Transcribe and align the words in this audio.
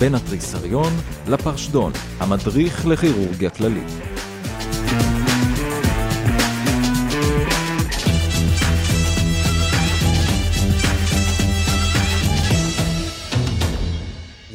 בין 0.00 0.14
התריסריון 0.14 0.92
לפרשדון, 1.28 1.92
המדריך 2.18 2.86
לכירורגיה 2.86 3.50
כללית. 3.50 3.88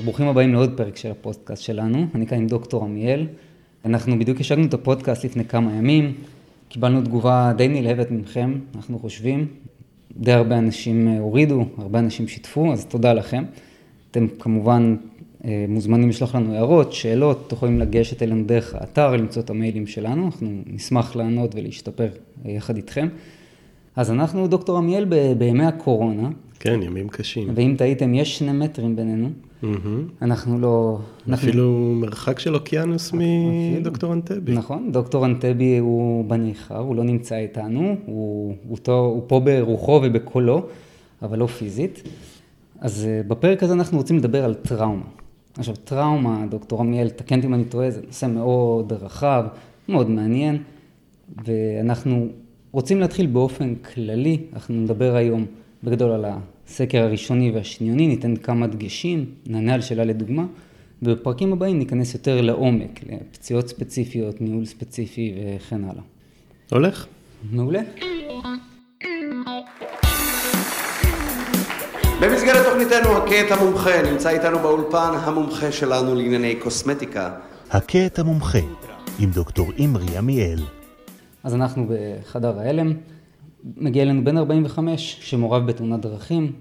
ברוכים 0.04 0.28
הבאים 0.28 0.54
לעוד 0.54 0.78
פרק 0.78 0.98
של 0.98 1.12
הפודקאסט 1.12 1.64
שלנו, 1.64 2.08
אני 2.16 2.28
כאן 2.28 2.38
עם 2.38 2.48
דוקטור 2.48 2.84
עמיאל. 2.84 3.28
אנחנו 3.86 4.20
בדיוק 4.20 4.40
השקנו 4.40 4.66
את 4.66 4.74
הפודקאסט 4.74 5.26
לפני 5.26 5.46
כמה 5.46 5.74
ימים, 5.74 6.14
קיבלנו 6.70 7.02
תגובה 7.02 7.52
די 7.58 7.68
נלהבת 7.68 8.12
מכם, 8.12 8.54
אנחנו 8.76 9.00
חושבים. 9.00 9.48
די 10.18 10.32
הרבה 10.32 10.58
אנשים 10.58 11.08
אה, 11.08 11.20
הורידו, 11.20 11.66
הרבה 11.78 12.00
אנשים 12.00 12.28
שיתפו, 12.28 12.74
אז 12.74 12.86
תודה 12.86 13.14
לכם. 13.14 13.44
אתם 14.12 14.28
כמובן 14.40 14.96
מוזמנים 15.68 16.10
לשלוח 16.10 16.36
לנו 16.36 16.54
הערות, 16.54 16.94
שאלות, 16.94 17.44
אתם 17.48 17.56
יכולים 17.56 17.80
לגשת 17.80 18.24
אלינו 18.24 18.44
דרך 18.44 18.76
האתר, 18.76 19.16
למצוא 19.16 19.42
את 19.42 19.50
המיילים 19.50 19.88
שלנו, 19.88 20.26
אנחנו 20.26 20.48
נשמח 20.66 21.16
לענות 21.16 21.56
ולהשתפר 21.56 22.08
אה, 22.46 22.52
יחד 22.52 22.76
איתכם. 22.76 23.08
אז 23.96 24.12
אנחנו 24.12 24.48
דוקטור 24.48 24.78
עמיאל 24.78 25.06
בימי 25.38 25.66
הקורונה. 25.66 26.30
כן, 26.60 26.80
ימים 26.84 27.10
קשים. 27.10 27.48
ואם 27.56 27.76
טעיתם, 27.78 28.14
יש 28.14 28.40
שני 28.40 28.52
מטרים 28.52 28.96
בינינו. 28.96 29.30
אנחנו 30.22 30.60
לא... 30.60 31.00
אפילו 31.34 31.94
מרחק 31.96 32.40
של 32.40 32.56
אוקיינוס 32.56 33.12
מדוקטור 33.14 34.14
אנטבי. 34.14 34.52
נכון, 34.52 34.92
דוקטור 34.92 35.26
אנטבי 35.26 35.78
הוא 35.78 36.26
בניכר, 36.26 36.78
הוא 36.78 36.96
לא 36.96 37.04
נמצא 37.04 37.36
איתנו, 37.36 37.96
הוא, 38.06 38.56
הוא, 38.68 38.78
הוא 38.88 39.24
פה 39.28 39.40
ברוחו 39.40 40.02
ובקולו, 40.04 40.66
אבל 41.22 41.40
לא 41.40 41.46
פיזית. 41.46 42.04
אז 42.80 43.06
אה, 43.06 43.22
בפרק 43.28 43.64
הזה 43.64 43.74
אנחנו 43.74 43.98
רוצים 43.98 44.18
לדבר 44.18 44.46
על 44.46 44.54
טראומה. 44.54 45.06
עכשיו, 45.58 45.76
טראומה, 45.76 46.46
דוקטור 46.50 46.82
עמיאל, 46.82 47.10
תקן 47.10 47.36
אותי 47.36 47.48
אם 47.48 47.54
אני 47.54 47.66
טועה, 47.66 47.92
זה 47.92 48.02
נושא 48.08 48.26
מאוד 48.26 48.94
רחב, 48.94 49.46
מאוד 49.90 50.10
מעניין, 50.10 50.64
ואנחנו 51.46 52.28
רוצים 52.72 53.00
להתחיל 53.00 53.28
באופן 53.28 53.76
כללי, 53.76 54.38
אנחנו 54.54 54.76
נדבר 54.76 55.16
היום 55.16 55.46
בגדול 55.84 56.12
על 56.12 56.26
הסקר 56.68 57.04
הראשוני 57.04 57.52
והשניוני, 57.52 58.08
ניתן 58.08 58.36
כמה 58.36 58.68
דגשים, 58.68 59.26
נענה 59.48 59.74
על 59.74 59.82
שאלה 59.82 60.04
לדוגמה, 60.04 60.46
ובפרקים 61.02 61.54
הבאים 61.54 61.80
ניכנס 61.80 62.14
יותר 62.14 62.42
לעומק, 62.42 63.00
לפציעות 63.10 63.68
ספציפיות, 63.68 64.42
ניהול 64.42 64.66
ספציפי 64.66 65.34
וכן 65.58 65.84
הלאה. 65.84 66.04
הולך? 66.72 67.08
מעולה. 67.52 67.82
במסגרת 72.30 72.66
תוכניתנו 72.66 73.18
את 73.18 73.52
המומחה, 73.52 74.12
נמצא 74.12 74.30
איתנו 74.30 74.60
באולפן 74.60 75.12
המומחה 75.22 75.72
שלנו 75.72 76.16
לענייני 76.16 76.56
קוסמטיקה. 76.56 77.32
את 78.06 78.20
המומחה, 78.20 78.60
עם 79.20 79.32
דוקטור 79.32 79.72
אימרי 79.78 80.18
עמיאל. 80.18 80.60
אז 81.44 81.56
אנחנו 81.56 81.88
בחדר 81.90 82.60
ההלם. 82.60 82.94
מגיע 83.78 84.04
אלינו 84.04 84.24
בן 84.24 84.38
45 84.38 85.18
שמעורב 85.22 85.68
בתאונת 85.68 86.02
דרכים, 86.02 86.52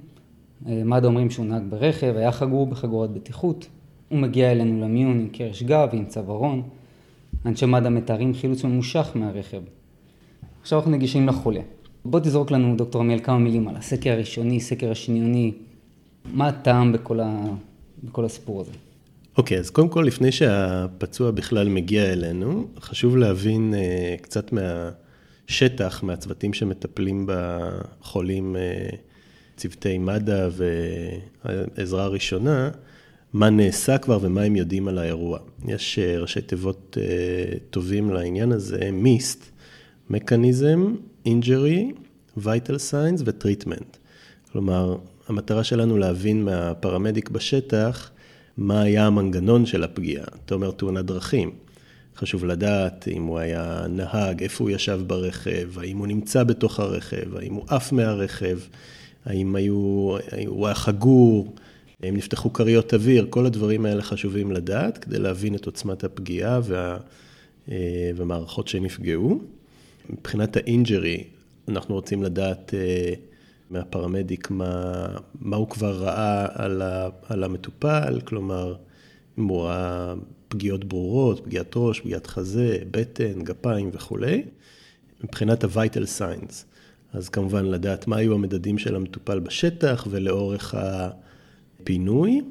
אה, 0.66 0.82
מד"א 0.84 1.06
אומרים 1.06 1.30
שהוא 1.30 1.46
נהג 1.46 1.62
ברכב, 1.68 2.14
היה 2.16 2.32
חגור 2.32 2.66
בחגורת 2.66 3.10
בטיחות, 3.10 3.66
הוא 4.08 4.18
מגיע 4.18 4.52
אלינו 4.52 4.84
למיון 4.84 5.20
עם 5.20 5.28
קרש 5.28 5.62
גב 5.62 5.88
ועם 5.92 6.04
צווארון, 6.04 6.62
אנשי 7.46 7.66
מד"א 7.66 7.88
מתארים 7.88 8.34
חילוץ 8.34 8.64
ממושך 8.64 9.08
מהרכב. 9.14 9.60
עכשיו 10.62 10.78
אנחנו 10.78 10.90
נגישים 10.90 11.28
לחולה. 11.28 11.60
בוא 12.04 12.20
תזרוק 12.20 12.50
לנו, 12.50 12.76
דוקטור 12.76 13.00
עמיאל, 13.00 13.20
כמה 13.22 13.38
מילים 13.38 13.68
על 13.68 13.76
הסקר 13.76 14.10
הראשוני, 14.12 14.60
סקר 14.60 14.90
השניוני, 14.90 15.52
מה 16.24 16.48
הטעם 16.48 16.92
בכל, 16.92 17.20
ה... 17.20 17.44
בכל 18.04 18.24
הסיפור 18.24 18.60
הזה? 18.60 18.72
אוקיי, 19.36 19.56
okay, 19.56 19.60
אז 19.60 19.70
קודם 19.70 19.88
כל, 19.88 20.02
לפני 20.06 20.32
שהפצוע 20.32 21.30
בכלל 21.30 21.68
מגיע 21.68 22.12
אלינו, 22.12 22.66
חשוב 22.80 23.16
להבין 23.16 23.74
uh, 23.74 24.22
קצת 24.22 24.52
מה... 24.52 24.90
שטח 25.46 26.02
מהצוותים 26.02 26.52
שמטפלים 26.52 27.26
בחולים, 27.28 28.56
אה, 28.56 28.88
צוותי 29.56 29.98
מד"א 29.98 30.48
ועזרה 31.44 32.06
ראשונה, 32.06 32.70
מה 33.32 33.50
נעשה 33.50 33.98
כבר 33.98 34.18
ומה 34.22 34.42
הם 34.42 34.56
יודעים 34.56 34.88
על 34.88 34.98
האירוע. 34.98 35.38
יש 35.68 35.98
אה, 35.98 36.18
ראשי 36.18 36.40
תיבות 36.40 36.98
אה, 37.00 37.58
טובים 37.70 38.10
לעניין 38.10 38.52
הזה, 38.52 38.90
MIST, 38.92 39.44
mechanism, 40.10 40.94
injury, 41.26 41.92
vital 42.36 42.78
signs 42.78 43.22
ו 43.24 43.31
treatment. 43.31 43.96
כלומר, 44.52 44.96
המטרה 45.28 45.64
שלנו 45.64 45.98
להבין 45.98 46.44
מהפרמדיק 46.44 47.28
בשטח 47.28 48.10
מה 48.56 48.82
היה 48.82 49.06
המנגנון 49.06 49.66
של 49.66 49.84
הפגיעה. 49.84 50.24
אתה 50.44 50.54
אומר 50.54 50.70
תאונת 50.70 51.04
דרכים. 51.04 51.50
חשוב 52.16 52.44
לדעת 52.44 53.08
אם 53.08 53.22
הוא 53.22 53.38
היה 53.38 53.86
נהג, 53.88 54.42
איפה 54.42 54.64
הוא 54.64 54.70
ישב 54.70 55.00
ברכב, 55.06 55.78
האם 55.78 55.98
הוא 55.98 56.06
נמצא 56.06 56.44
בתוך 56.44 56.80
הרכב, 56.80 57.36
האם 57.36 57.54
הוא 57.54 57.64
עף 57.68 57.92
מהרכב, 57.92 58.58
האם 59.24 59.56
היו, 59.56 59.74
הוא 60.46 60.66
היה 60.66 60.74
חגור, 60.74 61.54
האם 62.02 62.16
נפתחו 62.16 62.52
כריות 62.52 62.94
אוויר, 62.94 63.26
כל 63.30 63.46
הדברים 63.46 63.86
האלה 63.86 64.02
חשובים 64.02 64.52
לדעת 64.52 64.98
כדי 64.98 65.18
להבין 65.18 65.54
את 65.54 65.66
עוצמת 65.66 66.04
הפגיעה 66.04 66.60
וה, 66.62 66.96
אה, 67.70 68.10
והמערכות 68.16 68.68
שנפגעו. 68.68 69.40
מבחינת 70.10 70.56
האינג'רי, 70.56 71.24
אנחנו 71.68 71.94
רוצים 71.94 72.22
לדעת 72.22 72.74
אה, 72.74 73.12
מהפרמדיק 73.70 74.50
מה, 74.50 75.06
מה 75.40 75.56
הוא 75.56 75.68
כבר 75.68 75.92
ראה 75.92 76.46
על, 76.64 76.82
ה, 76.82 77.08
על 77.28 77.44
המטופל, 77.44 78.20
כלומר, 78.24 78.74
אם 79.38 79.44
הוא 79.44 79.62
ראה 79.62 80.14
פגיעות 80.48 80.84
ברורות, 80.84 81.44
פגיעת 81.44 81.72
ראש, 81.76 82.00
פגיעת 82.00 82.26
חזה, 82.26 82.78
בטן, 82.90 83.42
גפיים 83.42 83.90
וכולי. 83.92 84.42
מבחינת 85.24 85.64
ה-vital 85.64 86.18
signs, 86.18 86.54
אז 87.12 87.28
כמובן 87.28 87.64
לדעת 87.64 88.06
מה 88.06 88.16
היו 88.16 88.34
המדדים 88.34 88.78
של 88.78 88.96
המטופל 88.96 89.40
בשטח 89.40 90.06
ולאורך 90.10 90.74
הפינוי, 90.78 92.42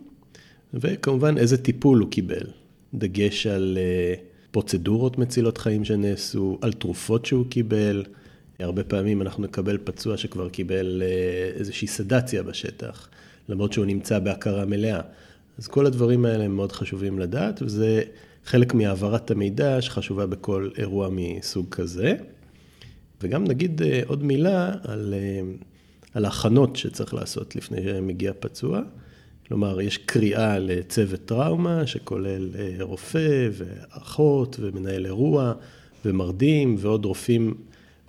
וכמובן 0.73 1.37
איזה 1.37 1.57
טיפול 1.57 1.99
הוא 1.99 2.11
קיבל. 2.11 2.47
דגש 2.93 3.47
על 3.47 3.77
אה, 3.81 4.13
פרוצדורות 4.53 5.17
מצילות 5.17 5.57
חיים 5.57 5.85
שנעשו, 5.85 6.57
על 6.61 6.73
תרופות 6.73 7.25
שהוא 7.25 7.45
קיבל. 7.49 8.03
הרבה 8.59 8.83
פעמים 8.83 9.21
אנחנו 9.21 9.43
נקבל 9.43 9.77
פצוע 9.83 10.17
שכבר 10.17 10.49
קיבל 10.49 11.03
אה, 11.05 11.59
איזושהי 11.59 11.87
סדציה 11.87 12.43
בשטח, 12.43 13.09
למרות 13.49 13.73
שהוא 13.73 13.85
נמצא 13.85 14.19
בהכרה 14.19 14.65
מלאה. 14.65 15.01
אז 15.57 15.67
כל 15.67 15.85
הדברים 15.85 16.25
האלה 16.25 16.43
הם 16.43 16.55
מאוד 16.55 16.71
חשובים 16.71 17.19
לדעת, 17.19 17.61
וזה 17.61 18.01
חלק 18.45 18.73
מהעברת 18.73 19.31
המידע 19.31 19.81
שחשובה 19.81 20.25
בכל 20.25 20.69
אירוע 20.77 21.09
מסוג 21.11 21.65
כזה. 21.69 22.15
וגם 23.21 23.43
נגיד 23.43 23.81
אה, 23.81 24.01
עוד 24.05 24.23
מילה 24.23 24.71
על, 24.83 25.13
אה, 25.13 25.41
על 26.13 26.25
ההכנות 26.25 26.75
שצריך 26.75 27.13
לעשות 27.13 27.55
לפני 27.55 27.83
שמגיע 27.83 28.31
פצוע. 28.39 28.81
כלומר, 29.47 29.81
יש 29.81 29.97
קריאה 29.97 30.59
לצוות 30.59 31.25
טראומה 31.25 31.87
שכולל 31.87 32.49
אה, 32.59 32.75
רופא 32.79 33.49
ואחות 33.51 34.57
ומנהל 34.59 35.05
אירוע 35.05 35.53
ומרדים 36.05 36.75
ועוד 36.79 37.05
רופאים 37.05 37.53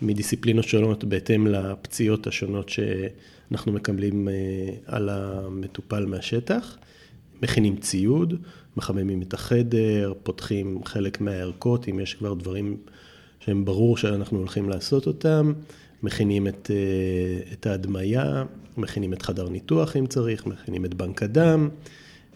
מדיסציפלינות 0.03 0.65
שונות 0.65 1.05
בהתאם 1.05 1.47
לפציעות 1.47 2.27
השונות 2.27 2.69
שאנחנו 2.69 3.72
מקבלים 3.72 4.28
על 4.87 5.09
המטופל 5.09 6.06
מהשטח. 6.06 6.77
מכינים 7.43 7.77
ציוד, 7.77 8.34
מחממים 8.77 9.22
את 9.22 9.34
החדר, 9.34 10.12
פותחים 10.22 10.84
חלק 10.84 11.21
מהערכות, 11.21 11.89
אם 11.89 12.01
יש 12.01 12.15
כבר 12.15 12.34
דברים 12.34 12.77
שהם 13.41 13.65
ברור 13.65 13.97
שאנחנו 13.97 14.39
הולכים 14.39 14.69
לעשות 14.69 15.06
אותם, 15.06 15.53
מכינים 16.04 16.48
את, 16.48 16.70
אה, 16.75 17.53
את 17.53 17.66
ההדמיה, 17.66 18.44
מכינים 18.76 19.12
את 19.12 19.22
חדר 19.22 19.48
ניתוח 19.48 19.97
אם 19.97 20.06
צריך, 20.06 20.47
מכינים 20.47 20.84
את 20.84 20.95
בנק 20.95 21.22
הדם, 21.22 21.68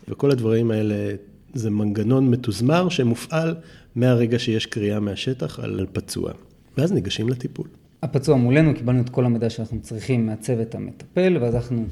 וכל 0.08 0.30
הדברים 0.30 0.70
האלה 0.70 1.14
זה 1.54 1.70
מנגנון 1.70 2.30
מתוזמר 2.30 2.88
שמופעל 2.88 3.54
מהרגע 3.96 4.38
שיש 4.38 4.66
קריאה 4.66 5.00
מהשטח 5.00 5.60
על 5.60 5.86
פצוע. 5.92 6.32
ואז 6.78 6.92
ניגשים 6.92 7.28
לטיפול. 7.28 7.66
הפצוע 8.02 8.36
מולנו, 8.36 8.74
קיבלנו 8.74 9.00
את 9.00 9.08
כל 9.08 9.24
המידע 9.24 9.50
שאנחנו 9.50 9.80
צריכים 9.82 10.26
מהצוות 10.26 10.74
המטפל, 10.74 11.38
ואז 11.40 11.54
אנחנו 11.54 11.84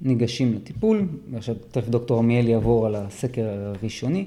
ניגשים 0.00 0.54
לטיפול, 0.54 1.06
ועכשיו 1.32 1.54
תכף 1.70 1.88
דוקטור 1.88 2.18
עמיאל 2.18 2.48
יעבור 2.48 2.86
על 2.86 2.94
הסקר 2.94 3.48
הראשוני, 3.48 4.24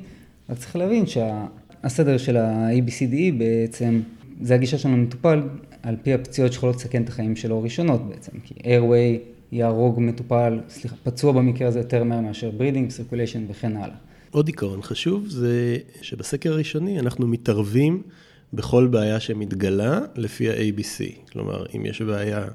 רק 0.50 0.58
צריך 0.58 0.76
להבין 0.76 1.06
שהסדר 1.06 2.18
של 2.18 2.38
ה-ABCDE 2.38 3.34
בעצם, 3.38 4.02
זה 4.42 4.56
הגישה 4.56 4.78
שלנו 4.78 4.98
מטופל 4.98 5.42
על 5.86 5.96
פי 6.04 6.14
הפציעות 6.14 6.54
שיכולות 6.54 6.76
לסכן 6.76 7.04
את 7.04 7.10
החיים 7.10 7.36
שלו 7.36 7.64
ראשונות 7.64 8.10
בעצם, 8.10 8.32
כי 8.44 8.54
airway 8.54 9.20
יהרוג 9.52 10.00
מטופל, 10.00 10.60
סליחה, 10.70 10.96
פצוע 11.04 11.32
במקרה 11.32 11.68
הזה 11.68 11.80
יותר 11.80 12.04
מהר 12.04 12.20
מאשר 12.20 12.52
breathing, 12.60 12.92
circulation 12.92 13.52
וכן 13.52 13.78
הלאה. 13.78 13.96
עוד 14.32 14.48
עיקרון 14.48 14.82
חשוב 14.82 15.28
זה 15.28 15.78
שבסקר 16.02 16.54
הראשוני 16.54 17.00
אנחנו 17.00 17.28
מתערבים 17.28 18.02
בכל 18.54 18.88
בעיה 18.88 19.20
שמתגלה 19.20 20.00
לפי 20.16 20.50
ה-ABC. 20.50 21.32
כלומר, 21.32 21.66
אם 21.76 21.86
יש 21.86 22.02
בעיה 22.02 22.46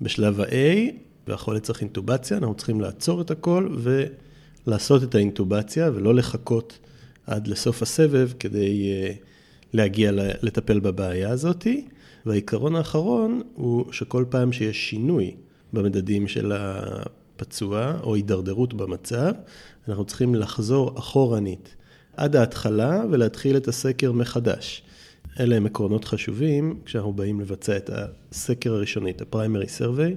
בשלב 0.00 0.40
ה-A, 0.40 0.92
והחולה 1.28 1.60
צריך 1.60 1.80
אינטובציה, 1.80 2.36
אנחנו 2.36 2.54
צריכים 2.54 2.80
לעצור 2.80 3.20
את 3.20 3.30
הכל 3.30 3.76
לעשות 4.66 5.02
את 5.02 5.14
האינטובציה 5.14 5.90
ולא 5.94 6.14
לחכות 6.14 6.78
עד 7.26 7.46
לסוף 7.46 7.82
הסבב 7.82 8.30
כדי 8.38 8.90
אה, 8.92 9.12
להגיע 9.72 10.10
לטפל 10.42 10.80
בבעיה 10.80 11.30
הזאתי. 11.30 11.84
והעיקרון 12.26 12.76
האחרון 12.76 13.42
הוא 13.54 13.92
שכל 13.92 14.24
פעם 14.28 14.52
שיש 14.52 14.90
שינוי 14.90 15.34
במדדים 15.72 16.28
של 16.28 16.52
הפצוע 16.54 17.92
או 18.02 18.14
הידרדרות 18.14 18.74
במצב, 18.74 19.32
אנחנו 19.88 20.04
צריכים 20.04 20.34
לחזור 20.34 20.98
אחורנית 20.98 21.76
עד 22.16 22.36
ההתחלה 22.36 23.02
ולהתחיל 23.10 23.56
את 23.56 23.68
הסקר 23.68 24.12
מחדש. 24.12 24.82
אלה 25.40 25.56
הם 25.56 25.66
עקרונות 25.66 26.04
חשובים 26.04 26.78
כשאנחנו 26.84 27.12
באים 27.12 27.40
לבצע 27.40 27.76
את 27.76 27.90
הסקר 27.92 28.72
הראשוני, 28.74 29.10
את 29.10 29.22
ה-primary 29.22 29.80
survey, 29.80 30.14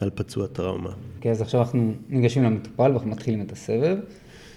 על 0.00 0.10
פצוע 0.14 0.46
טראומה. 0.46 0.90
אוקיי, 1.16 1.30
okay, 1.30 1.34
אז 1.34 1.42
עכשיו 1.42 1.60
אנחנו 1.60 1.92
ניגשים 2.08 2.44
למטופל 2.44 2.90
ואנחנו 2.90 3.10
מתחילים 3.10 3.42
את 3.42 3.52
הסבב. 3.52 3.96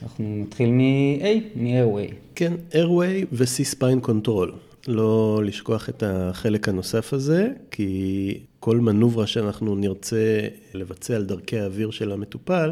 אנחנו 0.04 0.44
נתחיל 0.46 0.70
מ-A, 0.70 1.26
מ-Airway. 1.56 2.14
כן, 2.36 2.54
Airway 2.72 3.26
ו-C-Spine 3.32 4.08
Control. 4.08 4.73
לא 4.88 5.42
לשכוח 5.46 5.90
את 5.90 6.04
החלק 6.06 6.70
הנוסף 6.70 7.14
הזה, 7.14 7.50
כי 7.72 8.40
כל 8.60 8.78
מנוברה 8.78 9.28
שאנחנו 9.28 9.76
נרצה 9.76 10.48
לבצע 10.74 11.16
על 11.16 11.26
דרכי 11.26 11.60
האוויר 11.60 11.92
של 11.92 12.12
המטופל, 12.12 12.72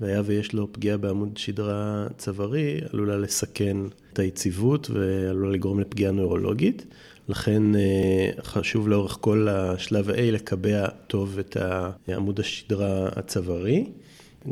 והיה 0.00 0.22
ויש 0.24 0.52
לו 0.52 0.72
פגיעה 0.72 0.96
בעמוד 0.96 1.36
שדרה 1.36 2.06
צווארי, 2.18 2.80
עלולה 2.92 3.16
לסכן 3.16 3.76
את 4.12 4.18
היציבות 4.18 4.90
ועלולה 4.90 5.52
לגרום 5.52 5.80
לפגיעה 5.80 6.12
נוירולוגית. 6.12 6.86
לכן 7.28 7.74
אה, 7.74 8.30
חשוב 8.42 8.88
לאורך 8.88 9.18
כל 9.20 9.48
השלב 9.50 10.10
A 10.10 10.20
לקבע 10.20 10.88
טוב 11.06 11.38
את 11.38 11.56
עמוד 12.08 12.40
השדרה 12.40 13.08
הצווארי, 13.16 13.86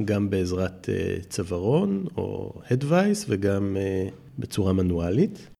גם 0.05 0.31
בעזרת 0.31 0.89
אה, 0.89 1.17
צווארון 1.29 2.05
או 2.17 2.53
הדווייס 2.71 3.27
וגם 3.29 3.77
אה, 3.77 4.09
בצורה 4.39 4.73
מנואלית. 4.73 5.56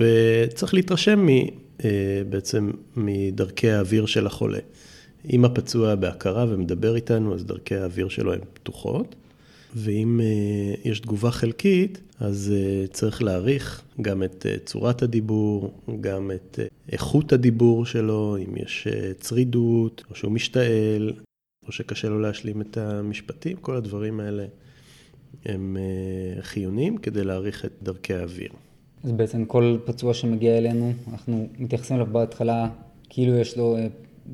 וצריך 0.00 0.74
להתרשם 0.74 1.26
בעצם 2.28 2.70
מדרכי 2.96 3.70
האוויר 3.70 4.06
של 4.06 4.26
החולה. 4.26 4.58
אם 5.32 5.44
הפצוע 5.44 5.94
בהכרה 5.94 6.46
ומדבר 6.48 6.96
איתנו, 6.96 7.34
אז 7.34 7.44
דרכי 7.44 7.74
האוויר 7.74 8.08
שלו 8.08 8.32
הן 8.32 8.40
פתוחות. 8.52 9.14
ואם 9.74 10.20
uh, 10.20 10.88
יש 10.88 11.00
תגובה 11.00 11.30
חלקית, 11.30 12.00
אז 12.20 12.52
uh, 12.52 12.92
צריך 12.92 13.22
להעריך 13.22 13.82
גם 14.00 14.22
את 14.22 14.46
צורת 14.64 15.02
הדיבור, 15.02 15.80
גם 16.00 16.30
את 16.34 16.58
איכות 16.92 17.32
הדיבור 17.32 17.86
שלו, 17.86 18.36
אם 18.36 18.56
יש 18.56 18.88
צרידות, 19.20 20.04
או 20.10 20.14
שהוא 20.14 20.32
משתעל, 20.32 21.12
או 21.66 21.72
שקשה 21.72 22.08
לו 22.08 22.20
להשלים 22.20 22.60
את 22.60 22.76
המשפטים, 22.76 23.56
כל 23.56 23.76
הדברים 23.76 24.20
האלה 24.20 24.44
הם 25.44 25.76
חיוניים 26.40 26.98
כדי 26.98 27.24
להעריך 27.24 27.64
את 27.64 27.72
דרכי 27.82 28.14
האוויר. 28.14 28.50
אז 29.04 29.12
בעצם 29.12 29.44
כל 29.44 29.76
פצוע 29.84 30.14
שמגיע 30.14 30.58
אלינו, 30.58 30.92
אנחנו 31.12 31.48
מתייחסים 31.58 31.96
אליו 31.96 32.06
בהתחלה 32.12 32.68
כאילו 33.08 33.36
יש 33.36 33.58
לו 33.58 33.76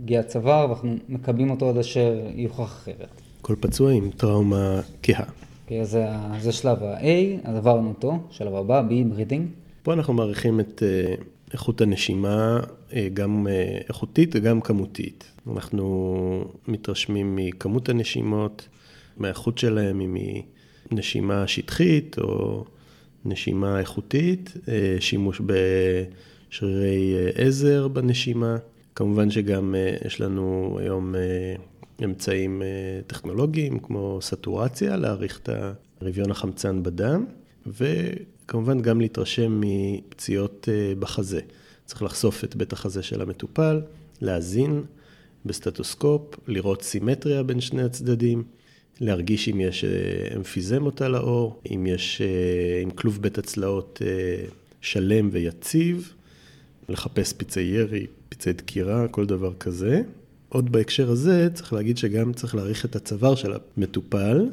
פגיעת 0.04 0.26
צוואר, 0.26 0.66
ואנחנו 0.68 0.96
מקבלים 1.08 1.50
אותו 1.50 1.68
עד 1.68 1.78
אשר 1.78 2.20
יוכח 2.34 2.62
אחרת. 2.62 3.08
כל 3.42 3.54
פצוע 3.60 3.92
עם 3.92 4.10
טראומה 4.10 4.80
קהה. 5.02 5.24
אוקיי, 5.64 5.80
אז 5.80 5.98
זה 6.40 6.52
שלב 6.52 6.82
ה-A, 6.82 7.04
אז 7.44 7.56
עברנו 7.56 7.88
אותו, 7.88 8.18
שלב 8.30 8.54
הבא, 8.54 8.82
B, 8.90 8.92
breathing. 9.08 9.48
פה 9.82 9.92
אנחנו 9.92 10.14
מעריכים 10.14 10.60
את 10.60 10.82
אה, 10.82 11.14
איכות 11.52 11.80
הנשימה, 11.80 12.60
אה, 12.92 13.08
גם 13.14 13.46
אה, 13.50 13.78
איכותית 13.88 14.30
וגם 14.34 14.60
כמותית. 14.60 15.24
אנחנו 15.52 16.44
מתרשמים 16.68 17.36
מכמות 17.36 17.88
הנשימות, 17.88 18.68
מהאיכות 19.16 19.58
שלהם, 19.58 20.00
אם 20.00 20.14
היא 20.14 20.42
נשימה 20.92 21.46
שטחית 21.46 22.18
או 22.18 22.64
נשימה 23.26 23.80
איכותית, 23.80 24.54
שימוש 25.00 25.40
בשרירי 26.50 27.14
עזר 27.34 27.88
בנשימה. 27.88 28.56
כמובן 28.94 29.30
שגם 29.30 29.74
יש 30.04 30.20
לנו 30.20 30.76
היום 30.80 31.14
אמצעים 32.04 32.62
אה, 32.62 33.00
טכנולוגיים 33.06 33.78
כמו 33.78 34.18
סטורציה, 34.22 34.96
להעריך 34.96 35.38
את 35.42 35.48
רביון 36.02 36.30
החמצן 36.30 36.82
בדם, 36.82 37.24
וכמובן 37.66 38.80
גם 38.80 39.00
להתרשם 39.00 39.60
מפציעות 39.64 40.68
אה, 40.72 40.92
בחזה. 40.98 41.40
צריך 41.84 42.02
לחשוף 42.02 42.44
את 42.44 42.56
בית 42.56 42.72
החזה 42.72 43.02
של 43.02 43.22
המטופל, 43.22 43.80
להאזין 44.20 44.82
בסטטוסקופ, 45.44 46.34
לראות 46.46 46.82
סימטריה 46.82 47.42
בין 47.42 47.60
שני 47.60 47.82
הצדדים, 47.82 48.44
להרגיש 49.00 49.48
אם 49.48 49.60
יש 49.60 49.84
אה, 49.84 50.36
אמפיזמות 50.36 51.02
על 51.02 51.14
האור, 51.14 51.60
אם 51.74 51.86
יש, 51.86 52.22
אם 52.84 52.90
כלוב 52.90 53.22
בית 53.22 53.38
הצלעות 53.38 54.02
שלם 54.80 55.28
ויציב, 55.32 56.12
לחפש 56.88 57.32
פצעי 57.32 57.64
ירי, 57.64 58.06
פצעי 58.28 58.52
דקירה, 58.52 59.08
כל 59.08 59.26
דבר 59.26 59.52
כזה. 59.60 60.02
עוד 60.48 60.72
בהקשר 60.72 61.10
הזה, 61.10 61.48
צריך 61.54 61.72
להגיד 61.72 61.98
שגם 61.98 62.32
צריך 62.32 62.54
להעריך 62.54 62.84
את 62.84 62.96
הצוואר 62.96 63.34
של 63.34 63.52
המטופל, 63.76 64.48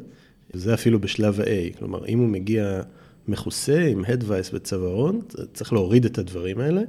זה 0.54 0.74
אפילו 0.74 1.00
בשלב 1.00 1.40
ה-A. 1.40 1.78
כלומר, 1.80 2.07
אם 2.07 2.19
הוא 2.19 2.28
מגיע 2.28 2.81
מכוסה 3.28 3.86
עם 3.86 4.04
הדווייס 4.07 4.54
וצווארון, 4.54 5.22
צריך 5.54 5.74
להוריד 5.74 6.06
את 6.06 6.18
הדברים 6.18 6.60
האלה, 6.60 6.81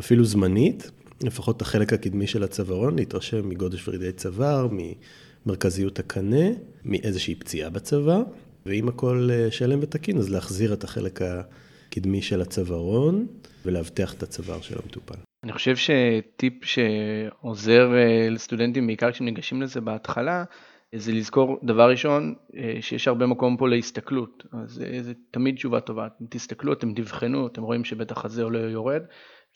אפילו 0.00 0.24
זמנית, 0.24 0.90
לפחות 1.22 1.56
את 1.56 1.62
החלק 1.62 1.92
הקדמי 1.92 2.26
של 2.26 2.42
הצווארון, 2.42 2.96
להתרשם 2.96 3.48
מגודש 3.48 3.88
ורידי 3.88 4.12
צוואר, 4.12 4.68
ממרכזיות 5.46 5.98
הקנה, 5.98 6.46
מאיזושהי 6.84 7.34
פציעה 7.34 7.70
בצוואר, 7.70 8.22
ואם 8.66 8.88
הכל 8.88 9.28
אה, 9.32 9.50
שלם 9.50 9.78
ותקין, 9.82 10.18
אז 10.18 10.30
להחזיר 10.30 10.72
את 10.72 10.84
החלק 10.84 11.20
הקדמי 11.22 12.22
של 12.22 12.40
הצווארון 12.40 13.26
ולאבטח 13.64 14.14
את 14.14 14.22
הצוואר 14.22 14.60
של 14.60 14.78
המטופל. 14.82 15.20
אני 15.44 15.52
חושב 15.52 15.76
שטיפ 15.76 16.64
שעוזר 16.64 17.94
אה, 17.94 18.28
לסטודנטים, 18.30 18.86
בעיקר 18.86 19.12
כשהם 19.12 19.24
ניגשים 19.24 19.62
לזה 19.62 19.80
בהתחלה, 19.80 20.44
זה 20.94 21.12
לזכור 21.12 21.60
דבר 21.62 21.90
ראשון 21.90 22.34
אה, 22.56 22.76
שיש 22.80 23.08
הרבה 23.08 23.26
מקום 23.26 23.56
פה 23.56 23.68
להסתכלות, 23.68 24.44
אז 24.52 24.82
אה, 24.82 25.02
זה 25.02 25.12
תמיד 25.30 25.54
תשובה 25.54 25.80
טובה, 25.80 26.06
אתם 26.06 26.24
תסתכלו, 26.30 26.72
אתם 26.72 26.94
תבחנו, 26.94 27.46
אתם 27.46 27.62
רואים 27.62 27.84
שבטח 27.84 28.24
הזה 28.24 28.42
עולה 28.42 28.58
או 28.64 28.68
יורד, 28.68 29.02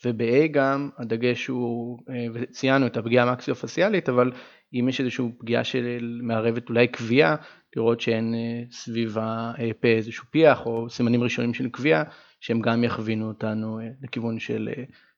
וב-A 0.05 0.47
גם 0.51 0.89
הדגש 0.97 1.47
הוא, 1.47 1.99
וציינו 2.33 2.87
את 2.87 2.97
הפגיעה 2.97 3.29
המקסיו-פסיאלית, 3.29 4.09
אבל 4.09 4.31
אם 4.73 4.89
יש 4.89 4.99
איזושהי 4.99 5.25
פגיעה 5.39 5.63
של 5.63 6.19
מערבת 6.23 6.69
אולי 6.69 6.87
כוויה, 6.87 7.35
לראות 7.75 8.01
שאין 8.01 8.35
סביב 8.71 9.17
הפה 9.19 9.87
איזשהו 9.87 10.25
פיח 10.31 10.65
או 10.65 10.89
סימנים 10.89 11.23
ראשונים 11.23 11.53
של 11.53 11.69
כוויה, 11.69 12.03
שהם 12.39 12.61
גם 12.61 12.83
יכוונו 12.83 13.27
אותנו 13.27 13.79
לכיוון 14.01 14.39
של 14.39 14.69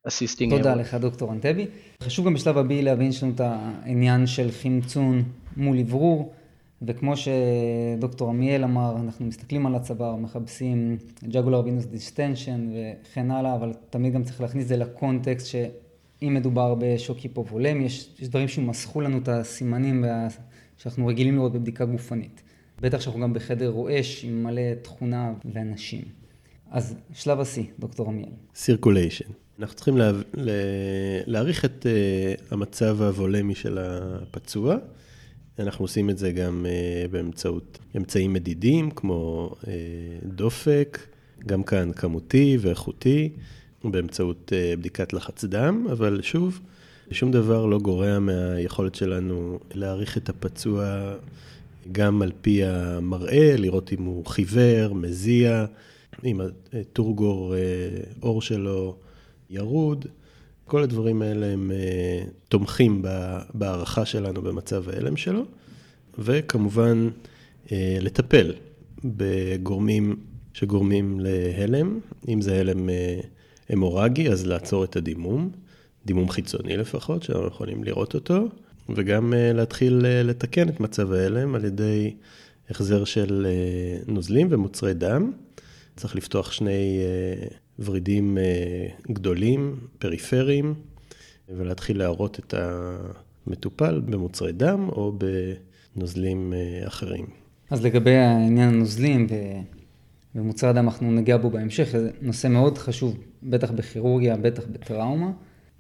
assisting. 0.08 0.58
תודה 0.58 0.76
לך, 0.76 0.94
דוקטור 0.94 1.34
אנטבי. 1.34 1.66
חשוב 2.04 2.26
גם 2.26 2.34
בשלב 2.34 2.58
ה 2.58 2.70
B 2.70 2.82
להבין 2.82 3.12
שיש 3.12 3.24
לנו 3.24 3.32
את 3.36 3.42
העניין 3.44 4.28
של 4.28 4.52
חמצון 4.52 5.24
מול 5.58 5.78
אוורור, 5.80 6.34
וכמו 6.82 7.14
שדוקטור 7.18 8.30
עמיאל 8.30 8.64
אמר, 8.64 8.96
אנחנו 9.06 9.26
מסתכלים 9.26 9.66
על 9.66 9.76
הצוואר, 9.76 10.16
מחפשים 10.16 10.98
jugular 11.24 11.62
venous 11.66 11.86
distension 11.86 12.70
וכן 12.74 13.32
הלאה, 13.32 13.56
אבל 13.56 13.74
תמיד 13.90 14.14
גם 14.14 14.24
צריך 14.24 14.42
להכניס 14.42 14.64
את 14.64 14.68
זה 14.68 14.78
ל 14.78 14.87
context 14.87 15.48
שאם 16.20 16.34
מדובר 16.34 16.76
בשוק 16.80 17.18
היפובולמי, 17.18 17.86
יש, 17.86 18.10
יש 18.20 18.28
דברים 18.28 18.48
שמסכו 18.48 19.02
לנו 19.02 19.18
את 19.18 19.28
הסימנים 19.28 20.04
וה... 20.04 20.28
שאנחנו 20.78 21.08
רגילים 21.08 21.36
לראות 21.36 21.54
בבדיקה 21.54 21.86
גופנית. 21.86 22.42
בטח 22.82 23.00
שאנחנו 23.00 23.22
גם 23.22 23.34
בחדר 23.34 23.70
רועש 23.70 24.24
עם 24.24 24.44
מלא 24.44 24.74
תכונה 24.82 25.34
ואנשים. 25.54 26.02
אז 26.72 26.96
שלב 27.14 27.40
השיא, 27.40 27.64
דוקטור 27.80 28.08
עמיאל. 28.08 28.30
סירקוליישן. 28.56 29.26
אנחנו 29.60 29.76
צריכים 29.76 29.98
לה, 29.98 30.12
לה, 30.34 30.54
להעריך 31.26 31.66
את 31.66 31.86
uh, 31.86 32.54
המצב 32.54 33.02
הוולמי 33.02 33.56
של 33.56 33.78
הפצוע. 33.82 34.78
אנחנו 35.60 35.84
עושים 35.84 36.10
את 36.10 36.18
זה 36.18 36.32
גם 36.32 36.66
uh, 36.66 37.12
באמצעות 37.12 37.80
אמצעים 37.98 38.34
מדידים, 38.34 38.92
כמו 38.92 39.52
uh, 39.62 39.66
דופק, 40.24 41.00
גם 41.46 41.64
כאן 41.64 41.92
כמותי 41.92 42.58
ואיכותי, 42.62 43.30
באמצעות 43.92 44.52
uh, 44.52 44.80
בדיקת 44.80 45.14
לחץ 45.14 45.46
דם, 45.46 45.88
אבל 45.92 46.22
שוב, 46.22 46.60
שום 47.12 47.32
דבר 47.32 47.66
לא 47.66 47.80
גורע 47.80 48.20
מהיכולת 48.20 48.96
שלנו 48.96 49.60
להעריך 49.74 50.18
את 50.18 50.30
הפצוע 50.30 51.14
גם 51.92 52.22
על 52.22 52.32
פי 52.42 52.64
המראה, 52.64 53.56
לראות 53.58 53.94
אם 53.94 54.04
הוא 54.04 54.26
חיוור, 54.26 54.96
מזיע, 54.96 55.66
אם 56.26 56.42
הטורגור 56.74 57.56
עור 58.20 58.42
שלו 58.42 58.96
ירוד. 59.50 60.06
כל 60.66 60.84
הדברים 60.84 61.22
האלה 61.22 61.46
הם 61.46 61.72
uh, 61.72 62.30
תומכים 62.50 63.02
בהערכה 63.54 64.06
שלנו 64.06 64.42
במצב 64.42 64.90
ההלם 64.90 65.18
שלו, 65.18 65.46
וכמובן 66.20 67.10
לטפל 67.72 68.54
בגורמים 69.06 70.16
שגורמים 70.54 71.20
להלם, 71.20 72.00
אם 72.28 72.42
זה 72.42 72.60
הלם 72.60 72.90
המורגי, 73.70 74.30
אז 74.30 74.48
לעצור 74.48 74.84
את 74.84 74.96
הדימום, 74.96 75.50
דימום 76.06 76.30
חיצוני 76.30 76.78
לפחות, 76.78 77.24
שאנחנו 77.24 77.48
יכולים 77.48 77.84
לראות 77.84 78.16
אותו, 78.16 78.48
וגם 78.90 79.34
uh, 79.34 79.58
להתחיל 79.58 80.02
uh, 80.02 80.28
לתקן 80.28 80.70
את 80.70 80.80
מצב 80.80 81.12
ההלם 81.12 81.56
על 81.56 81.66
ידי 81.66 82.14
החזר 82.70 83.04
של 83.04 83.48
אה, 83.50 84.14
נוזלים 84.14 84.48
ומוצרי 84.50 84.94
דם. 84.94 85.32
צריך 85.96 86.16
לפתוח 86.16 86.52
שני 86.52 87.00
אה, 87.02 87.48
ורידים 87.80 88.38
אה, 88.38 88.88
גדולים, 89.12 89.76
פריפריים, 90.00 90.74
ולהתחיל 91.50 91.98
להראות 91.98 92.40
את 92.40 92.54
המטופל 93.48 94.02
במוצרי 94.06 94.52
דם 94.52 94.90
או 94.90 95.20
בנוזלים 95.96 96.54
אחרים. 96.88 97.26
אז 97.70 97.86
לגבי 97.86 98.16
העניין 98.16 98.70
הנוזלים 98.70 99.28
ומוצרי 100.38 100.74
דם, 100.74 100.86
אנחנו 100.86 101.12
נגיע 101.12 101.38
בו 101.38 101.50
בהמשך, 101.50 101.90
זה 101.92 102.10
נושא 102.22 102.48
מאוד 102.48 102.78
חשוב, 102.78 103.18
בטח 103.44 103.72
בכירורגיה, 103.72 104.38
בטח 104.38 104.64
בטראומה. 104.72 105.32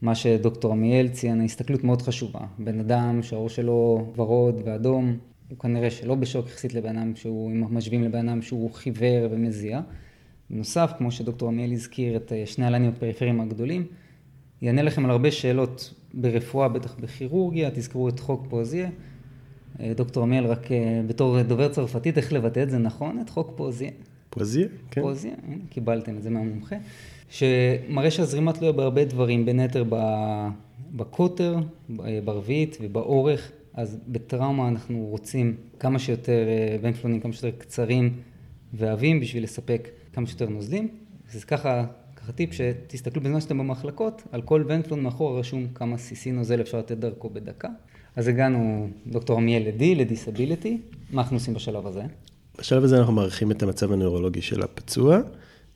מה 0.02 0.16
שדוקטור 0.16 0.72
עמיאל 0.72 1.08
ציין, 1.08 1.42
ההסתכלות 1.42 1.84
מאוד 1.84 2.02
חשובה. 2.02 2.40
בן 2.60 2.80
אדם 2.80 3.24
שהראש 3.24 3.56
שלו 3.56 4.12
ורוד 4.16 4.62
ואדום, 4.66 5.18
הוא 5.50 5.60
כנראה 5.60 5.90
שלא 5.90 6.16
בשוק 6.16 6.48
יחסית 6.48 6.74
לבן 6.74 6.98
אדם 6.98 7.16
שהוא, 7.16 7.52
אם 7.52 7.76
משווים 7.76 8.04
לבן 8.04 8.30
אדם 8.30 8.42
שהוא 8.42 8.72
חיוור 8.72 9.28
ומזיע. 9.32 9.82
בנוסף, 10.50 10.92
כמו 10.98 11.12
שדוקטור 11.12 11.50
עמיאל 11.50 11.72
הזכיר 11.72 12.16
את 12.16 12.34
אה, 12.34 12.46
שני 12.46 12.66
הלנים 12.66 12.90
הפריפריים 12.90 13.42
הגדולים, 13.42 13.86
יענה 14.62 14.82
לכם 14.82 15.06
על 15.06 15.12
הרבה 15.12 15.32
שאלות 15.32 15.94
ברפואה, 16.14 16.68
בטח 16.68 16.96
בכירורגיה, 17.00 17.72
תזכרו 17.72 18.10
את 18.10 18.20
חוק 18.20 18.46
פוזיה. 18.50 18.90
אה, 19.80 19.94
דוקטור 19.96 20.24
עמיאל, 20.24 20.46
רק 20.46 20.72
אה, 20.72 21.02
בתור 21.08 21.42
דובר 21.42 21.70
צרפתית, 21.70 22.18
איך 22.18 22.34
לבטא 22.34 22.64
את 22.64 22.70
זה 22.70 22.78
נכון, 22.78 23.20
את 23.22 23.30
חוק 23.30 23.52
פוזיה? 23.56 23.90
פוזיה, 24.38 24.68
כן. 24.92 25.02
פוזיה, 25.02 25.34
הנה, 25.48 25.56
קיבלתם 25.70 26.18
את 26.18 26.24
זה 26.24 26.30
מהמומחה. 26.30 26.76
שמראה 27.30 28.12
שהזרימה 28.12 28.54
תלויה 28.54 28.72
בהרבה 28.72 29.06
דברים, 29.06 29.46
בין 29.46 29.60
היתר 29.60 29.84
בקוטר, 30.96 31.58
ברביעית 32.24 32.78
ובאורך. 32.82 33.52
אז 33.74 33.98
בטראומה 34.08 34.68
אנחנו 34.68 35.08
רוצים 35.10 35.56
כמה 35.80 36.00
שיותר 36.00 36.48
ונפלונים, 36.82 37.20
כמה 37.20 37.34
שיותר 37.34 37.58
קצרים 37.58 38.14
ועבים 38.74 39.20
בשביל 39.20 39.44
לספק 39.44 39.90
כמה 40.14 40.28
שיותר 40.28 40.50
נוזלים. 40.50 40.88
זה 41.32 41.46
ככה, 41.46 41.86
ככה 42.16 42.32
טיפ 42.32 42.50
שתסתכלו 42.54 43.22
בזמן 43.22 43.42
שאתם 43.42 43.58
במחלקות, 43.58 44.22
על 44.32 44.42
כל 44.42 44.64
ונפלון 44.68 45.04
מאחור 45.04 45.40
רשום 45.40 45.68
כמה 45.76 45.96
CC 45.96 46.30
נוזל 46.34 46.62
אפשר 46.62 46.80
לתת 46.80 46.98
דרכו 46.98 47.30
בדקה. 47.30 47.68
אז 48.16 48.28
הגענו, 48.28 48.90
דוקטור 49.08 49.38
עמיאל 49.38 49.68
לדי, 49.68 49.96
לדיסביליטי. 49.96 50.78
מה 51.12 51.22
אנחנו 51.22 51.36
עושים 51.36 51.54
בשלב 51.54 51.88
הזה? 51.88 52.04
בשלב 52.60 52.84
הזה 52.84 52.98
אנחנו 52.98 53.14
מעריכים 53.14 53.52
את 53.52 53.64
המצב 53.64 53.92
הנוירולוגי 53.92 54.42
של 54.42 54.64
הפצוע. 54.64 55.20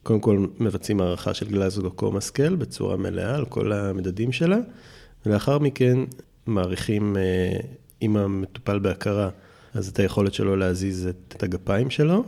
קודם 0.04 0.20
כל 0.20 0.46
מבצעים 0.60 1.02
הערכה 1.02 1.34
של 1.34 1.48
גלזגו 1.48 1.92
קומה 1.92 2.22
סקל 2.22 2.56
בצורה 2.56 2.98
מלאה 2.98 3.36
על 3.36 3.46
כל 3.46 3.72
המדדים 3.72 4.32
שלה, 4.32 4.58
ולאחר 5.26 5.60
מכן 5.60 5.98
מעריכים, 6.48 7.18
אה, 7.18 7.60
אם 8.02 8.18
המטופל 8.18 8.80
בהכרה, 8.80 9.30
אז 9.74 9.88
את 9.88 10.00
היכולת 10.00 10.34
שלו 10.34 10.56
להזיז 10.56 11.08
את 11.08 11.44
הגפיים 11.44 11.90
שלו, 11.90 12.24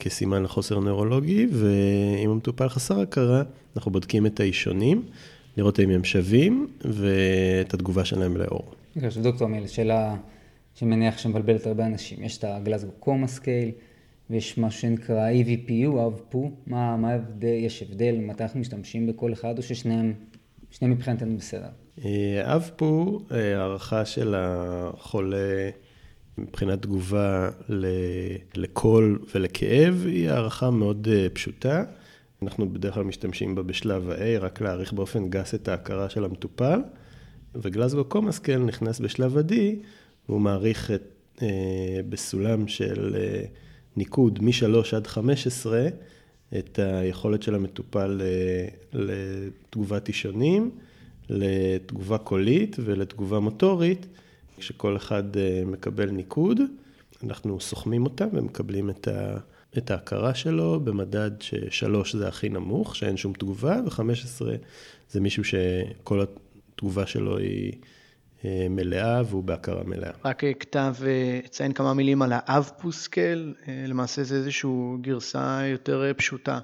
כסימן 0.00 0.42
לחוסר 0.42 0.78
נוירולוגי, 0.78 1.46
ואם 1.52 2.30
המטופל 2.30 2.68
חסר 2.68 3.00
הכרה, 3.00 3.42
אנחנו 3.76 3.90
בודקים 3.90 4.26
את 4.26 4.40
האישונים, 4.40 5.02
לראות 5.56 5.80
אם 5.80 5.90
הם 5.90 6.04
שווים, 6.04 6.68
ואת 6.84 7.74
התגובה 7.74 8.04
שלהם 8.04 8.36
לאור. 8.36 8.72
עכשיו 8.96 9.22
דוקטור 9.22 9.48
עמיאל, 9.48 9.66
שאלה 9.66 10.14
שמניח 10.74 11.18
שמבלבלת 11.18 11.66
הרבה 11.66 11.86
אנשים. 11.86 12.24
יש 12.24 12.38
את 12.38 12.44
ה 12.44 12.50
Glasgow 12.50 12.92
Coma 12.98 13.26
Scale, 13.26 13.70
ויש 14.30 14.58
מה 14.58 14.70
שנקרא 14.70 15.30
AVPU, 15.30 16.00
AVPU. 16.06 16.50
מה, 16.66 16.96
מה 16.96 17.10
ההבדל, 17.10 17.48
יש 17.48 17.82
הבדל, 17.82 18.16
מתי 18.18 18.42
אנחנו 18.42 18.60
משתמשים 18.60 19.06
בכל 19.06 19.32
אחד, 19.32 19.58
או 19.58 19.62
ששניהם, 19.62 20.14
שניהם 20.70 20.92
מבחינתנו 20.92 21.36
בסדר? 21.36 21.68
AVPU, 22.42 23.20
אה, 23.32 23.58
הערכה 23.58 24.04
של 24.04 24.34
החולה 24.38 25.70
מבחינת 26.38 26.82
תגובה 26.82 27.50
לקול 28.54 29.24
ולכאב, 29.34 30.02
היא 30.06 30.30
הערכה 30.30 30.70
מאוד 30.70 31.08
אה, 31.10 31.26
פשוטה. 31.32 31.84
אנחנו 32.42 32.72
בדרך 32.72 32.94
כלל 32.94 33.04
משתמשים 33.04 33.54
בה 33.54 33.62
בשלב 33.62 34.10
ה-A, 34.10 34.40
רק 34.40 34.60
להעריך 34.60 34.92
באופן 34.92 35.30
גס 35.30 35.54
את 35.54 35.68
ההכרה 35.68 36.10
של 36.10 36.24
המטופל. 36.24 36.80
וגלסגו 37.54 38.04
קומאסקל 38.04 38.58
נכנס 38.58 39.00
בשלב 39.00 39.38
ה-D, 39.38 39.54
והוא 40.28 40.40
מעריך 40.40 40.90
את, 40.90 41.02
אה, 41.42 42.00
בסולם 42.08 42.68
של 42.68 43.16
אה, 43.18 43.44
ניקוד 43.96 44.38
מ-3 44.42 44.96
עד 44.96 45.06
15, 45.06 45.88
את 46.58 46.78
היכולת 46.78 47.42
של 47.42 47.54
המטופל 47.54 48.20
אה, 48.24 48.68
לתגובת 48.92 50.08
אישונים, 50.08 50.70
לתגובה 51.30 52.18
קולית 52.18 52.76
ולתגובה 52.84 53.40
מוטורית. 53.40 54.06
כשכל 54.58 54.96
אחד 54.96 55.36
אה, 55.36 55.62
מקבל 55.66 56.10
ניקוד, 56.10 56.60
אנחנו 57.24 57.60
סוכמים 57.60 58.04
אותה 58.04 58.26
ומקבלים 58.32 58.90
את, 58.90 59.08
ה, 59.08 59.36
את 59.78 59.90
ההכרה 59.90 60.34
שלו 60.34 60.80
במדד 60.80 61.30
ששלוש 61.40 62.16
זה 62.16 62.28
הכי 62.28 62.48
נמוך, 62.48 62.96
שאין 62.96 63.16
שום 63.16 63.32
תגובה, 63.32 63.80
ו-15 63.86 64.44
זה 65.10 65.20
מישהו 65.20 65.44
שכל 65.44 66.20
התגובה 66.22 67.06
שלו 67.06 67.38
היא 67.38 67.72
מלאה 68.70 69.22
והוא 69.26 69.44
בהכרה 69.44 69.84
מלאה. 69.84 70.10
רק 70.24 70.44
אה, 70.44 70.54
כתב, 70.54 70.94
אציין 71.46 71.72
כמה 71.72 71.94
מילים 71.94 72.22
על 72.22 72.32
האב 72.34 72.70
פוסקל, 72.82 73.54
למעשה 73.88 74.22
זה 74.22 74.36
איזושהי 74.36 74.70
גרסה 75.00 75.62
יותר 75.66 76.12
פשוטה 76.16 76.60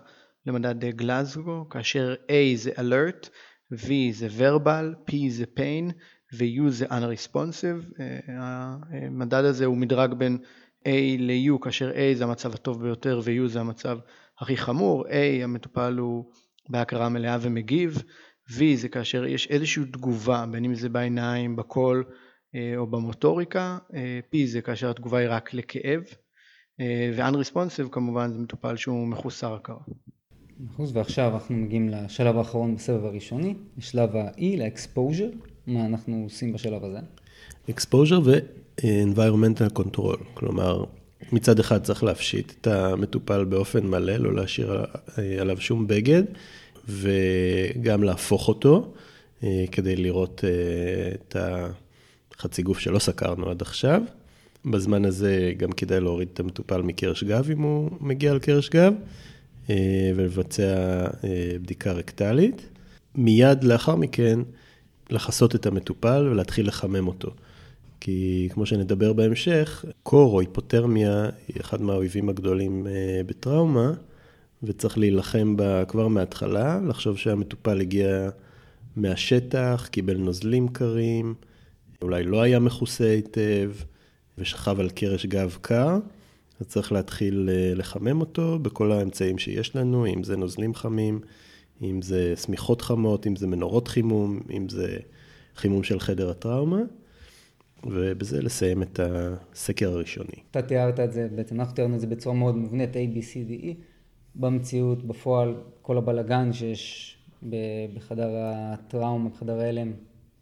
למדד 0.46 0.84
גלזגו, 0.84 1.68
כאשר 1.70 2.14
A 2.28 2.56
זה 2.56 2.70
alert, 2.70 3.28
V 3.74 3.88
זה 4.12 4.28
verbal, 4.38 5.10
P 5.10 5.14
זה 5.28 5.44
pain, 5.56 5.92
ו-U 6.34 6.68
זה 6.68 6.86
unresponsive, 6.86 8.00
אה, 8.00 8.76
המדד 9.06 9.44
הזה 9.44 9.64
הוא 9.64 9.76
מדרג 9.76 10.14
בין 10.14 10.38
A 10.84 10.90
ל-U, 11.18 11.58
כאשר 11.62 11.90
A 11.90 12.16
זה 12.16 12.24
המצב 12.24 12.54
הטוב 12.54 12.82
ביותר 12.82 13.20
ו-U 13.24 13.48
זה 13.48 13.60
המצב 13.60 13.98
הכי 14.40 14.56
חמור, 14.56 15.06
A 15.06 15.44
המטופל 15.44 15.96
הוא 15.98 16.24
בהכרה 16.68 17.08
מלאה 17.08 17.36
ומגיב, 17.40 18.02
V 18.50 18.62
זה 18.74 18.88
כאשר 18.88 19.26
יש 19.26 19.46
איזושהי 19.46 19.84
תגובה, 19.84 20.44
בין 20.50 20.64
אם 20.64 20.74
זה 20.74 20.88
בעיניים, 20.88 21.56
בקול 21.56 22.04
אה, 22.54 22.74
או 22.76 22.86
במוטוריקה, 22.86 23.78
אה, 23.94 24.20
P 24.32 24.36
זה 24.46 24.60
כאשר 24.60 24.90
התגובה 24.90 25.18
היא 25.18 25.28
רק 25.30 25.54
לכאב, 25.54 26.02
ו-unresponsive 27.16 27.88
כמובן 27.90 28.32
זה 28.32 28.38
מטופל 28.38 28.76
שהוא 28.76 29.06
מחוסר 29.06 29.54
הכרה. 29.54 29.76
אחוז, 30.74 30.96
ועכשיו 30.96 31.34
אנחנו 31.34 31.56
מגיעים 31.56 31.88
לשלב 31.88 32.36
האחרון 32.36 32.76
בסבב 32.76 33.04
הראשוני, 33.04 33.54
לשלב 33.76 34.16
ה-E, 34.16 34.42
ל-exposure, 34.56 35.36
מה 35.66 35.86
אנחנו 35.86 36.22
עושים 36.24 36.52
בשלב 36.52 36.84
הזה? 36.84 36.98
exposure 37.68 38.20
ו-environmental 38.24 39.78
control, 39.78 40.24
כלומר, 40.34 40.84
מצד 41.32 41.58
אחד 41.58 41.82
צריך 41.82 42.04
להפשיט 42.04 42.52
את 42.60 42.66
המטופל 42.66 43.44
באופן 43.44 43.86
מלא, 43.86 44.16
לא 44.16 44.34
להשאיר 44.34 44.84
עליו 45.40 45.60
שום 45.60 45.86
בגד, 45.86 46.22
וגם 46.88 48.02
להפוך 48.02 48.48
אותו, 48.48 48.92
אה, 49.44 49.64
כדי 49.72 49.96
לראות 49.96 50.44
אה, 50.44 51.14
את 51.14 51.36
החצי 52.36 52.62
גוף 52.62 52.78
שלא 52.78 52.98
סקרנו 52.98 53.50
עד 53.50 53.62
עכשיו. 53.62 54.02
בזמן 54.64 55.04
הזה 55.04 55.52
גם 55.56 55.72
כדאי 55.72 56.00
להוריד 56.00 56.28
את 56.34 56.40
המטופל 56.40 56.82
מקרש 56.82 57.24
גב, 57.24 57.50
אם 57.50 57.62
הוא 57.62 57.90
מגיע 58.00 58.30
על 58.30 58.38
קרש 58.38 58.68
גב. 58.68 58.92
אה, 59.70 60.12
ולבצע 60.16 61.06
בדיקה 61.62 61.92
רקטלית. 61.92 62.68
מיד 63.14 63.64
לאחר 63.64 63.96
מכן, 63.96 64.40
לכסות 65.10 65.54
את 65.54 65.66
המטופל 65.66 66.28
ולהתחיל 66.30 66.68
לחמם 66.68 67.08
אותו. 67.08 67.30
כי 68.00 68.48
כמו 68.52 68.66
שנדבר 68.66 69.12
בהמשך, 69.12 69.84
קור 70.02 70.32
או 70.32 70.40
היפותרמיה 70.40 71.28
היא 71.48 71.56
אחד 71.60 71.82
מהאויבים 71.82 72.28
הגדולים 72.28 72.86
בטראומה, 73.26 73.92
וצריך 74.62 74.98
להילחם 74.98 75.56
בה 75.56 75.84
כבר 75.84 76.08
מההתחלה, 76.08 76.80
לחשוב 76.88 77.16
שהמטופל 77.16 77.80
הגיע 77.80 78.28
מהשטח, 78.96 79.88
קיבל 79.90 80.16
נוזלים 80.16 80.68
קרים, 80.68 81.34
אולי 82.02 82.24
לא 82.24 82.42
היה 82.42 82.58
מכוסה 82.58 83.04
היטב, 83.04 83.72
ושכב 84.38 84.80
על 84.80 84.90
קרש 84.90 85.26
גב 85.26 85.58
קר. 85.60 85.98
אז 86.60 86.66
צריך 86.66 86.92
להתחיל 86.92 87.50
אה, 87.52 87.74
לחמם 87.74 88.20
אותו 88.20 88.58
בכל 88.58 88.92
האמצעים 88.92 89.38
שיש 89.38 89.76
לנו, 89.76 90.06
אם 90.06 90.24
זה 90.24 90.36
נוזלים 90.36 90.74
חמים, 90.74 91.20
אם 91.82 92.02
זה 92.02 92.36
שמיכות 92.36 92.82
חמות, 92.82 93.26
אם 93.26 93.36
זה 93.36 93.46
מנורות 93.46 93.88
חימום, 93.88 94.40
אם 94.56 94.68
זה 94.68 94.96
חימום 95.56 95.82
של 95.82 96.00
חדר 96.00 96.30
הטראומה, 96.30 96.80
ובזה 97.86 98.42
לסיים 98.42 98.82
את 98.82 99.00
הסקר 99.02 99.92
הראשוני. 99.92 100.42
אתה 100.50 100.62
תיארת 100.62 101.00
את 101.00 101.12
זה, 101.12 101.28
בעצם 101.34 101.60
אנחנו 101.60 101.74
תיארנו 101.74 101.94
את 101.94 102.00
זה 102.00 102.06
בצורה 102.06 102.34
מאוד 102.34 102.56
מובנית, 102.56 102.90
A, 102.90 103.16
B, 103.16 103.18
C, 103.18 103.50
D, 103.50 103.64
E. 103.64 103.74
במציאות, 104.38 105.04
בפועל, 105.04 105.54
כל 105.82 105.98
הבלגן 105.98 106.52
שיש 106.52 107.16
בחדר 107.94 108.28
הטראומה, 108.34 109.28
בחדר 109.28 109.60
ההלם, 109.60 109.92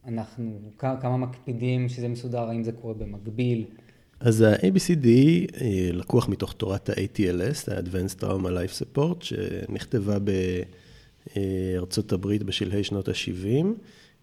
אנחנו 0.07 0.59
כמה 0.79 1.17
מקפידים 1.17 1.88
שזה 1.88 2.09
מסודר, 2.09 2.49
האם 2.49 2.65
זה 2.65 2.73
קורה 2.73 2.95
במקביל. 2.95 3.65
אז 4.21 4.41
ה-ABCD 4.41 5.07
אה, 5.61 5.88
לקוח 5.93 6.29
מתוך 6.29 6.53
תורת 6.53 6.88
ה-ATLS, 6.88 7.73
ה-Advanced 7.73 8.21
Trauma 8.23 8.47
Life 8.47 8.83
Support, 8.83 9.25
שנכתבה 9.25 10.17
בארצות 11.37 12.12
הברית 12.12 12.43
בשלהי 12.43 12.85
שנות 12.85 13.09
ה-70, 13.09 13.67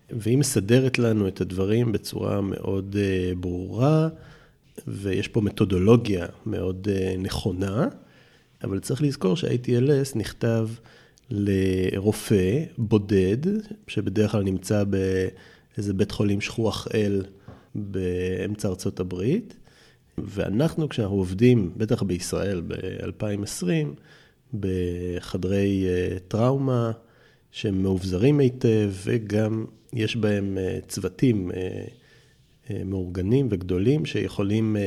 והיא 0.10 0.38
מסדרת 0.38 1.00
לנו 1.00 1.27
את 1.27 1.42
הדברים 1.42 1.92
בצורה 1.92 2.42
מאוד 2.42 2.96
אה, 3.00 3.32
ברורה, 3.36 4.08
ויש 4.88 5.27
פה 5.27 5.42
מתודולוגיה 5.42 6.25
מאוד 6.46 6.88
אה, 6.92 7.15
נכונה, 7.18 7.88
אבל 8.63 8.79
צריך 8.79 9.01
לזכור 9.01 9.38
שה-ATLS 9.38 10.17
נכתב 10.17 10.70
לרופא 11.29 12.63
בודד, 12.77 13.38
שבדרך 13.88 14.32
כלל 14.32 14.43
נמצא 14.43 14.84
באיזה 14.84 15.93
בית 15.93 16.12
חולים 16.12 16.41
שכוח 16.41 16.88
אל 16.93 17.24
באמצע 17.75 18.67
ארצות 18.67 19.00
הברית, 19.00 19.55
ואנחנו 20.17 20.89
כשאנחנו 20.89 21.15
עובדים, 21.15 21.74
בטח 21.77 22.03
בישראל 22.03 22.62
ב-2020, 22.67 24.01
בחדרי 24.60 25.86
אה, 25.88 26.17
טראומה 26.27 26.91
שהם 27.51 27.82
מאובזרים 27.82 28.39
היטב 28.39 28.91
וגם 29.03 29.65
יש 29.93 30.15
בהם 30.15 30.58
אה, 30.58 30.79
צוותים 30.88 31.51
מאורגנים 32.86 33.48
וגדולים 33.51 34.05
שיכולים 34.05 34.77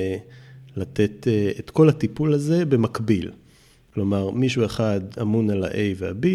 לתת 0.77 1.27
את 1.59 1.71
כל 1.71 1.89
הטיפול 1.89 2.33
הזה 2.33 2.65
במקביל. 2.65 3.31
כלומר, 3.97 4.31
מישהו 4.31 4.65
אחד 4.65 5.01
אמון 5.21 5.51
על 5.51 5.65
ה-A 5.65 5.79
וה-B, 5.97 6.27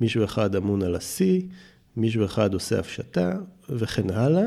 מישהו 0.00 0.24
אחד 0.24 0.56
אמון 0.56 0.82
על 0.82 0.94
ה-C, 0.94 1.24
מישהו 1.96 2.24
אחד 2.24 2.54
עושה 2.54 2.78
הפשטה 2.78 3.38
וכן 3.68 4.10
הלאה, 4.10 4.44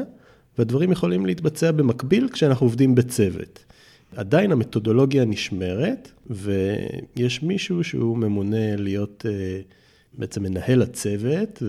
והדברים 0.58 0.92
יכולים 0.92 1.26
להתבצע 1.26 1.72
במקביל 1.72 2.30
כשאנחנו 2.30 2.66
עובדים 2.66 2.96
בצוות. 2.96 3.66
עדיין 4.16 4.52
המתודולוגיה 4.52 5.26
נשמרת, 5.26 6.12
ויש 6.30 7.44
מישהו 7.44 7.84
שהוא 7.84 8.18
ממונה 8.18 8.76
להיות 8.76 9.26
אה, 9.30 9.62
בעצם 10.14 10.44
מנהל 10.44 10.82
הצוות 10.82 11.64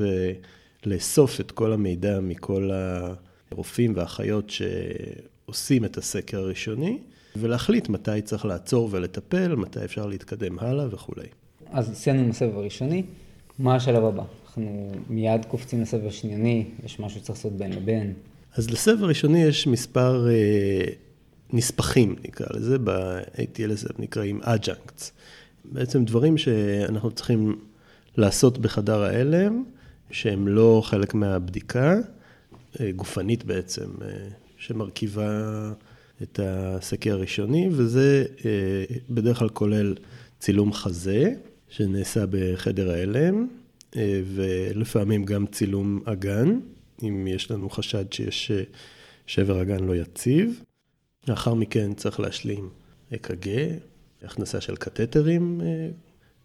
ולאסוף 0.86 1.40
את 1.40 1.50
כל 1.50 1.72
המידע 1.72 2.20
מכל 2.20 2.70
הרופאים 3.50 3.92
והאחיות 3.96 4.50
שעושים 4.50 5.84
את 5.84 5.96
הסקר 5.96 6.38
הראשוני, 6.38 6.98
ולהחליט 7.36 7.88
מתי 7.88 8.22
צריך 8.22 8.44
לעצור 8.44 8.88
ולטפל, 8.92 9.54
מתי 9.54 9.84
אפשר 9.84 10.06
להתקדם 10.06 10.58
הלאה 10.58 10.86
וכולי. 10.90 11.26
אז 11.70 11.90
סיימנו 11.94 12.22
עם 12.22 12.30
הסבב 12.30 12.56
הראשוני, 12.56 13.02
מה 13.58 13.74
השלב 13.76 14.04
הבא? 14.04 14.22
אנחנו 14.46 14.92
מיד 15.08 15.44
קופצים 15.44 15.82
לסבב 15.82 16.06
השניוני, 16.06 16.64
יש 16.84 17.00
משהו 17.00 17.20
שצריך 17.20 17.38
לעשות 17.38 17.52
בין 17.52 17.72
לבין. 17.72 18.12
אז 18.54 18.70
לסבב 18.70 19.02
הראשוני 19.04 19.42
יש 19.42 19.66
מספר 19.66 20.28
אה, 20.28 20.84
נספחים, 21.52 22.16
נקרא 22.24 22.46
לזה, 22.50 22.78
ב-ATLS 22.78 23.92
נקראים 23.98 24.40
adjuncts. 24.42 25.10
בעצם 25.64 26.04
דברים 26.04 26.38
שאנחנו 26.38 27.10
צריכים 27.10 27.58
לעשות 28.16 28.58
בחדר 28.58 29.02
ההלם, 29.02 29.64
שהם 30.10 30.48
לא 30.48 30.82
חלק 30.84 31.14
מהבדיקה, 31.14 31.96
אה, 32.80 32.92
גופנית 32.92 33.44
בעצם, 33.44 33.90
אה, 34.02 34.08
שמרכיבה 34.56 35.72
את 36.22 36.40
הסקר 36.42 37.12
הראשוני, 37.12 37.68
וזה 37.72 38.24
אה, 38.44 38.96
בדרך 39.10 39.38
כלל 39.38 39.48
כולל 39.48 39.94
צילום 40.38 40.72
חזה, 40.72 41.32
שנעשה 41.68 42.24
בחדר 42.30 42.90
ההלם, 42.90 43.48
אה, 43.96 44.20
ולפעמים 44.34 45.24
גם 45.24 45.46
צילום 45.46 46.00
אגן, 46.04 46.60
אם 47.02 47.26
יש 47.26 47.50
לנו 47.50 47.70
חשד 47.70 48.12
שיש 48.12 48.50
אה, 48.50 48.62
שבר 49.26 49.62
אגן 49.62 49.84
לא 49.84 49.96
יציב. 49.96 50.62
לאחר 51.28 51.54
מכן 51.54 51.94
צריך 51.94 52.20
להשלים 52.20 52.68
אק"ג, 53.14 53.48
הכנסה 54.22 54.60
של 54.60 54.76
קתטרים 54.76 55.60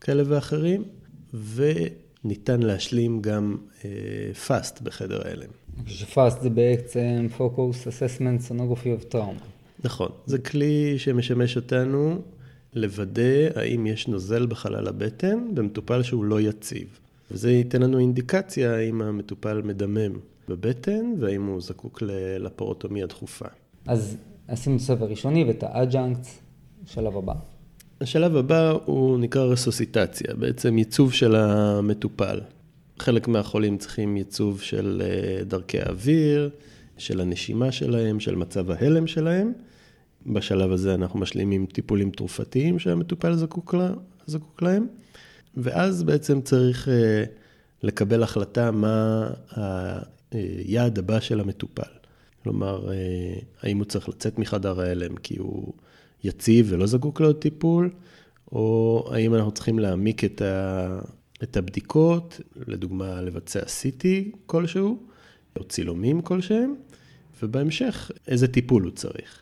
כאלה 0.01 0.24
ואחרים, 0.25 0.84
וניתן 1.34 2.60
להשלים 2.62 3.22
גם 3.22 3.57
פאסט 4.48 4.81
בחדר 4.81 5.27
ההלם. 5.27 5.50
פאסט 6.13 6.41
זה 6.41 6.50
בעצם 6.50 7.27
Focus 7.38 7.88
Assessment 7.88 8.50
Sonography 8.50 9.12
of 9.12 9.13
Trauma. 9.13 9.56
נכון, 9.84 10.10
זה 10.25 10.38
כלי 10.38 11.00
שמשמש 11.00 11.55
אותנו 11.55 12.22
לוודא 12.74 13.48
האם 13.55 13.88
יש 13.88 14.07
נוזל 14.07 14.45
בחלל 14.45 14.88
הבטן 14.88 15.47
במטופל 15.54 16.04
שהוא 16.04 16.25
לא 16.25 16.41
יציב. 16.41 16.99
וזה 17.32 17.51
ייתן 17.51 17.82
לנו 17.82 17.99
אינדיקציה 17.99 18.75
האם 18.75 19.01
המטופל 19.01 19.62
מדמם 19.62 20.19
בבטן 20.49 21.13
והאם 21.19 21.45
הוא 21.45 21.62
זקוק 21.62 22.01
לפרוטומיה 22.39 23.06
דחופה. 23.06 23.45
אז 23.88 24.17
עשינו 24.47 24.75
את 24.75 24.82
הסבב 24.82 25.04
הראשוני 25.04 25.43
ואת 25.43 25.63
ה 25.63 25.71
adjunct, 25.71 26.27
שלב 26.86 27.17
הבא. 27.17 27.34
השלב 28.01 28.36
הבא 28.36 28.73
הוא 28.86 29.19
נקרא 29.19 29.43
רסוסיטציה, 29.43 30.34
בעצם 30.34 30.78
ייצוב 30.78 31.13
של 31.13 31.36
המטופל. 31.36 32.39
חלק 32.99 33.28
מהחולים 33.28 33.78
צריכים 33.78 34.17
ייצוב 34.17 34.62
של 34.62 35.01
אה, 35.06 35.43
דרכי 35.43 35.80
האוויר, 35.80 36.49
של 36.97 37.21
הנשימה 37.21 37.71
שלהם, 37.71 38.19
של 38.19 38.36
מצב 38.36 38.71
ההלם 38.71 39.08
שלהם. 39.08 39.54
בשלב 40.25 40.71
הזה 40.71 40.93
אנחנו 40.93 41.19
משלימים 41.19 41.65
טיפולים 41.65 42.12
תרופתיים 42.12 42.80
שהמטופל 42.80 43.36
זקוק, 43.36 43.73
לה, 43.73 43.91
זקוק 44.25 44.62
להם, 44.62 44.88
ואז 45.58 46.03
בעצם 46.03 46.41
צריך 46.41 46.88
אה, 46.88 47.23
לקבל 47.84 48.23
החלטה 48.23 48.71
מה 48.71 49.30
היעד 50.32 50.99
הבא 50.99 51.19
של 51.19 51.39
המטופל. 51.39 51.97
כלומר, 52.43 52.91
אה, 52.91 53.39
האם 53.62 53.77
הוא 53.77 53.86
צריך 53.86 54.10
לצאת 54.10 54.39
מחדר 54.39 54.82
ההלם 54.82 55.15
כי 55.15 55.38
הוא 55.38 55.73
יציב 56.23 56.67
ולא 56.69 56.86
זקוק 56.86 57.21
לעוד 57.21 57.36
טיפול, 57.36 57.89
או 58.51 59.08
האם 59.12 59.36
אנחנו 59.36 59.51
צריכים 59.51 59.80
להעמיק 59.80 60.23
את, 60.23 60.41
ה, 60.41 60.99
את 61.43 61.58
הבדיקות, 61.58 62.39
לדוגמה 62.67 63.21
לבצע 63.21 63.60
CT 63.60 64.06
כלשהו, 64.45 65.03
או 65.56 65.63
צילומים 65.63 66.21
כלשהם, 66.21 66.75
ובהמשך 67.43 68.12
איזה 68.27 68.47
טיפול 68.47 68.84
הוא 68.84 68.91
צריך. 68.91 69.41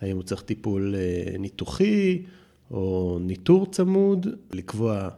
האם 0.00 0.16
הוא 0.16 0.22
צריך 0.22 0.42
טיפול 0.42 0.94
אה, 0.94 1.38
ניתוחי 1.38 2.22
או 2.70 3.18
ניטור 3.20 3.66
צמוד, 3.66 4.26
לקבוע 4.52 5.08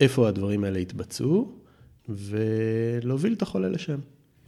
איפה 0.00 0.28
הדברים 0.28 0.64
האלה 0.64 0.78
יתבצעו 0.78 1.52
ולהוביל 2.08 3.32
את 3.32 3.42
החולה 3.42 3.68
לשם. 3.68 3.98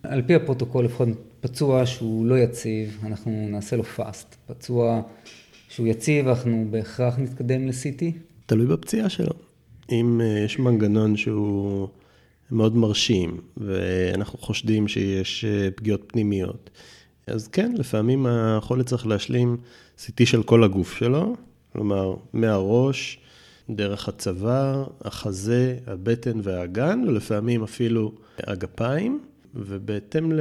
על 0.03 0.23
פי 0.23 0.35
הפרוטוקול, 0.35 0.85
לפחות 0.85 1.09
פצוע 1.41 1.87
שהוא 1.87 2.27
לא 2.27 2.39
יציב, 2.39 2.99
אנחנו 3.07 3.49
נעשה 3.51 3.77
לו 3.77 3.85
FAST. 3.85 4.37
פצוע 4.47 5.03
שהוא 5.69 5.87
יציב, 5.87 6.29
אנחנו 6.29 6.67
בהכרח 6.71 7.19
נתקדם 7.19 7.67
ל-CT? 7.67 8.03
תלוי 8.47 8.67
בפציעה 8.67 9.09
שלו. 9.09 9.33
אם 9.93 10.21
אה, 10.21 10.39
יש 10.45 10.59
מנגנון 10.59 11.17
שהוא 11.17 11.89
מאוד 12.51 12.77
מרשים, 12.77 13.41
ואנחנו 13.57 14.39
חושדים 14.39 14.89
שיש 14.89 15.45
אה, 15.45 15.69
פגיעות 15.71 16.03
פנימיות, 16.07 16.71
אז 17.31 17.49
כן, 17.49 17.73
לפעמים 17.77 18.27
החולה 18.27 18.85
צריך 18.85 19.07
להשלים 19.07 19.57
CT 19.99 20.25
של 20.25 20.43
כל 20.43 20.65
הגוף 20.65 20.97
שלו, 20.97 21.37
כלומר, 21.73 22.15
מהראש, 22.33 23.19
דרך 23.71 24.09
הצוואר, 24.09 24.87
החזה, 25.05 25.77
הבטן 25.87 26.41
והאגן, 26.43 27.05
ולפעמים 27.09 27.63
אפילו 27.63 28.13
הגפיים, 28.39 29.21
ובהתאם 29.55 30.33
ל... 30.33 30.41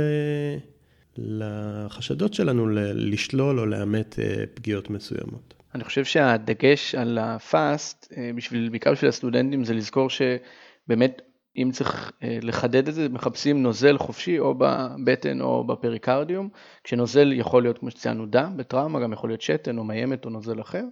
לחשדות 1.17 2.33
שלנו 2.33 2.67
לשלול 2.93 3.59
או 3.59 3.65
לאמת 3.65 4.19
אה, 4.19 4.43
פגיעות 4.53 4.89
מסוימות. 4.89 5.53
אני 5.75 5.83
חושב 5.83 6.05
שהדגש 6.05 6.95
על 6.95 7.17
הפאסט, 7.17 8.13
אה, 8.17 8.31
בעיקר 8.71 8.91
בשביל 8.91 9.09
הסטודנטים, 9.09 9.63
זה 9.63 9.73
לזכור 9.73 10.09
שבאמת 10.09 11.21
אם 11.57 11.69
צריך 11.73 12.11
אה, 12.23 12.37
לחדד 12.41 12.87
את 12.87 12.93
זה, 12.93 13.09
מחפשים 13.09 13.63
נוזל 13.63 13.97
חופשי 13.97 14.39
או 14.39 14.55
בבטן 14.57 15.41
או 15.41 15.67
בפריקרדיום, 15.67 16.49
כשנוזל 16.83 17.33
יכול 17.33 17.63
להיות, 17.63 17.77
כמו 17.77 17.91
שציינו, 17.91 18.25
דם 18.25 18.53
בטראומה, 18.57 18.99
גם 18.99 19.13
יכול 19.13 19.29
להיות 19.29 19.41
שתן 19.41 19.77
או 19.77 19.83
מיימת 19.83 20.25
או 20.25 20.29
נוזל 20.29 20.61
אחר. 20.61 20.83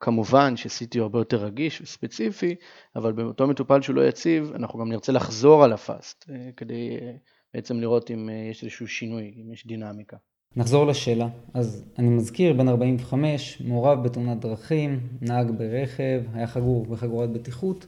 כמובן 0.00 0.56
ש-CT 0.56 0.94
הוא 0.94 1.02
הרבה 1.02 1.18
יותר 1.18 1.44
רגיש 1.44 1.80
וספציפי, 1.80 2.54
אבל 2.96 3.12
באותו 3.12 3.46
מטופל 3.46 3.82
שהוא 3.82 3.96
לא 3.96 4.08
יציב, 4.08 4.52
אנחנו 4.54 4.78
גם 4.78 4.88
נרצה 4.88 5.12
לחזור 5.12 5.64
על 5.64 5.72
הפאסט, 5.72 6.30
אה, 6.30 6.50
כדי 6.56 6.98
אה, 7.02 7.12
בעצם 7.54 7.80
לראות 7.80 8.10
אם 8.10 8.28
יש 8.50 8.62
איזשהו 8.62 8.88
שינוי, 8.88 9.34
אם 9.36 9.52
יש 9.52 9.66
דינמיקה. 9.66 10.16
נחזור 10.56 10.86
לשאלה. 10.86 11.28
אז 11.54 11.84
אני 11.98 12.08
מזכיר, 12.08 12.52
בן 12.52 12.68
45, 12.68 13.60
מעורב 13.60 14.04
בתאונת 14.04 14.40
דרכים, 14.40 15.00
נהג 15.20 15.50
ברכב, 15.58 16.22
היה 16.34 16.46
חגור 16.46 16.86
בחגורת 16.86 17.32
בטיחות. 17.32 17.86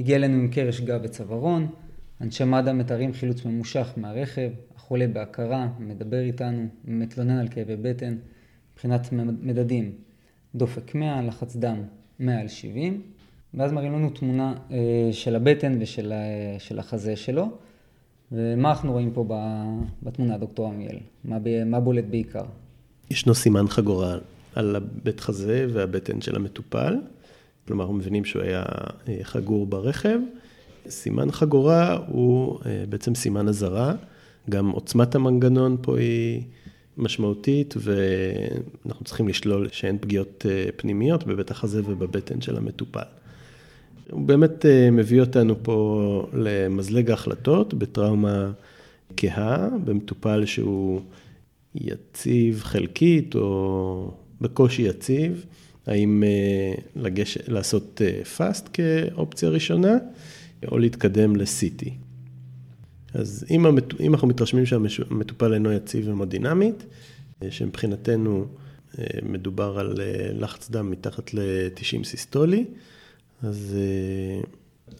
הגיע 0.00 0.16
אלינו 0.16 0.34
עם 0.34 0.48
קרש 0.48 0.80
גב 0.80 1.00
וצווארון, 1.02 1.68
אנשי 2.20 2.44
מד"א 2.44 2.72
מתארים 2.72 3.12
חילוץ 3.12 3.44
ממושך 3.44 3.88
מהרכב, 3.96 4.50
החולה 4.76 5.06
בהכרה, 5.06 5.68
מדבר 5.78 6.20
איתנו, 6.20 6.66
מתלונן 6.84 7.38
על 7.38 7.48
כאבי 7.48 7.76
בטן, 7.76 8.16
מבחינת 8.72 9.12
מדדים, 9.42 9.92
דופק 10.54 10.94
100, 10.94 11.22
לחץ 11.22 11.56
דם 11.56 11.82
100 12.20 12.40
על 12.40 12.48
70, 12.48 13.02
ואז 13.54 13.72
מראים 13.72 13.92
לנו 13.92 14.10
תמונה 14.10 14.54
אה, 14.70 15.08
של 15.12 15.36
הבטן 15.36 15.78
ושל 15.80 16.12
של 16.58 16.78
החזה 16.78 17.16
שלו, 17.16 17.48
ומה 18.32 18.70
אנחנו 18.70 18.92
רואים 18.92 19.10
פה 19.12 19.24
בתמונה, 20.02 20.38
דוקטור 20.38 20.66
עמיאל? 20.66 20.98
מה, 21.24 21.38
מה 21.66 21.80
בולט 21.80 22.04
בעיקר? 22.10 22.44
ישנו 23.10 23.34
סימן 23.34 23.68
חגורה 23.68 24.18
על 24.54 24.76
הבית 24.76 25.20
חזה 25.20 25.66
והבטן 25.72 26.20
של 26.20 26.36
המטופל. 26.36 26.96
כלומר, 27.70 27.84
אנחנו 27.84 27.94
מבינים 27.94 28.24
שהוא 28.24 28.42
היה 28.42 28.62
אה, 29.08 29.18
חגור 29.22 29.66
ברכב. 29.66 30.18
סימן 30.88 31.30
חגורה 31.30 31.98
הוא 32.08 32.58
אה, 32.66 32.84
בעצם 32.88 33.14
סימן 33.14 33.48
אזהרה, 33.48 33.94
גם 34.50 34.70
עוצמת 34.70 35.14
המנגנון 35.14 35.76
פה 35.82 35.98
היא 35.98 36.42
משמעותית, 36.96 37.74
ואנחנו 37.78 39.04
צריכים 39.04 39.28
לשלול 39.28 39.68
שאין 39.72 39.98
פגיעות 40.00 40.46
פנימיות 40.76 41.26
בבית 41.26 41.50
החזה 41.50 41.82
ובבטן 41.84 42.40
של 42.40 42.56
המטופל. 42.56 43.00
הוא 44.10 44.20
באמת 44.20 44.64
מביא 44.92 45.20
אותנו 45.20 45.54
פה 45.62 46.26
למזלג 46.32 47.10
ההחלטות 47.10 47.74
בטראומה 47.74 48.52
כהה, 49.16 49.68
במטופל 49.84 50.44
שהוא 50.44 51.00
יציב 51.74 52.60
חלקית 52.62 53.34
או 53.34 54.10
בקושי 54.40 54.82
יציב, 54.82 55.44
האם 55.90 56.24
אה, 56.24 56.74
לגש, 56.96 57.38
לעשות 57.48 58.00
FAST 58.36 58.66
אה, 58.66 58.70
כאופציה 58.72 59.48
ראשונה, 59.48 59.96
או 60.68 60.78
להתקדם 60.78 61.36
ל-CT. 61.36 61.88
אז 63.14 63.44
אם, 63.50 63.66
המת... 63.66 64.00
אם 64.00 64.14
אנחנו 64.14 64.28
מתרשמים 64.28 64.66
שהמטופל 64.66 65.54
אינו 65.54 65.72
יציב 65.72 66.08
המודינמית, 66.08 66.84
אה, 67.42 67.50
שמבחינתנו 67.50 68.46
מדובר 69.22 69.78
על 69.78 69.94
לחץ 70.32 70.70
דם 70.70 70.90
מתחת 70.90 71.34
ל-90 71.34 72.04
סיסטולי, 72.04 72.64
אז 73.42 73.76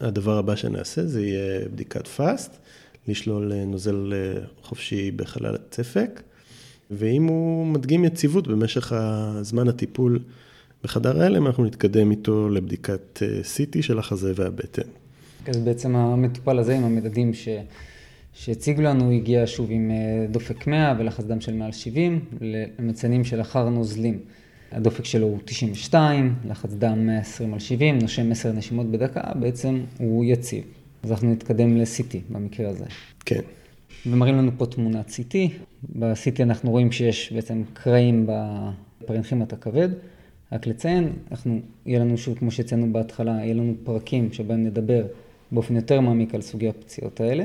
הדבר 0.00 0.38
הבא 0.38 0.56
שנעשה 0.56 1.06
זה 1.06 1.26
יהיה 1.26 1.68
בדיקת 1.68 2.06
FAST, 2.06 2.56
לשלול 3.08 3.52
נוזל 3.66 4.12
חופשי 4.62 5.10
בחלל 5.10 5.54
הצפק. 5.54 6.22
ואם 6.90 7.24
הוא 7.24 7.66
מדגים 7.66 8.04
יציבות 8.04 8.48
במשך 8.48 8.92
הזמן 8.92 9.68
הטיפול 9.68 10.18
בחדר 10.84 11.22
ההלם, 11.22 11.46
אנחנו 11.46 11.64
נתקדם 11.64 12.10
איתו 12.10 12.48
לבדיקת 12.48 13.22
אה, 13.22 13.40
CT 13.40 13.82
של 13.82 13.98
החזה 13.98 14.32
והבטן. 14.36 14.82
אז 15.46 15.56
בעצם 15.56 15.96
המטופל 15.96 16.58
הזה 16.58 16.76
עם 16.76 16.84
המדדים 16.84 17.34
ש... 17.34 17.48
שהציג 18.32 18.80
לנו, 18.80 19.10
הגיע 19.10 19.42
שוב 19.46 19.66
עם 19.70 19.90
אה, 19.90 20.26
דופק 20.30 20.66
100 20.66 20.94
ולחץ 20.98 21.24
דם 21.24 21.40
של 21.40 21.54
מעל 21.54 21.72
70, 21.72 22.20
למציינים 22.78 23.24
שלאחר 23.24 23.68
נוזלים. 23.68 24.18
הדופק 24.72 25.04
שלו 25.04 25.26
הוא 25.26 25.38
92, 25.44 26.34
לחץ 26.48 26.72
דם 26.72 27.06
120 27.06 27.54
על 27.54 27.60
70, 27.60 27.98
נושם 27.98 28.32
10 28.32 28.52
נשימות 28.52 28.90
בדקה, 28.90 29.20
בעצם 29.34 29.80
הוא 29.98 30.24
יציב. 30.24 30.64
אז 31.02 31.10
אנחנו 31.10 31.32
נתקדם 31.32 31.76
ל-CT 31.76 32.16
במקרה 32.30 32.70
הזה. 32.70 32.84
כן. 33.24 33.40
ומראים 34.06 34.36
לנו 34.36 34.50
פה 34.56 34.66
תמונת 34.66 35.08
CT. 35.08 35.36
ב-CT 35.98 36.42
אנחנו 36.42 36.70
רואים 36.70 36.92
שיש 36.92 37.32
בעצם 37.32 37.62
קרעים 37.72 38.26
בפרנכימת 38.26 39.52
הכבד. 39.52 39.88
רק 40.52 40.66
לציין, 40.66 41.12
אנחנו, 41.30 41.60
יהיה 41.86 42.00
לנו 42.00 42.18
שוב, 42.18 42.38
כמו 42.38 42.50
שציינו 42.50 42.92
בהתחלה, 42.92 43.32
יהיה 43.32 43.54
לנו 43.54 43.74
פרקים 43.84 44.32
שבהם 44.32 44.64
נדבר 44.64 45.04
באופן 45.52 45.76
יותר 45.76 46.00
מעמיק 46.00 46.34
על 46.34 46.40
סוגי 46.40 46.68
הפציעות 46.68 47.20
האלה. 47.20 47.44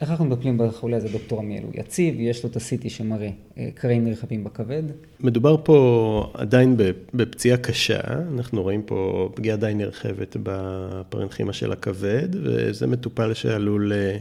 איך 0.00 0.10
אנחנו 0.10 0.24
מטפלים 0.24 0.58
בחולה 0.58 0.96
הזה, 0.96 1.08
דוקטור 1.08 1.38
עמיאל? 1.38 1.62
הוא 1.62 1.72
יציב, 1.74 2.14
יש 2.18 2.44
לו 2.44 2.50
את 2.50 2.56
ה-CT 2.56 2.88
שמראה 2.88 3.30
אה, 3.58 3.68
קרעים 3.74 4.04
נרחבים 4.04 4.44
בכבד. 4.44 4.82
מדובר 5.20 5.56
פה 5.64 6.30
עדיין 6.34 6.76
בפציעה 7.14 7.56
קשה, 7.56 8.00
אנחנו 8.34 8.62
רואים 8.62 8.82
פה 8.82 9.28
פגיעה 9.34 9.56
די 9.56 9.72
נרחבת 9.74 10.36
בפרנכימה 10.42 11.52
של 11.52 11.72
הכבד, 11.72 12.28
וזה 12.32 12.86
מטופל 12.86 13.34
שעלול 13.34 13.92
אה, 13.92 14.16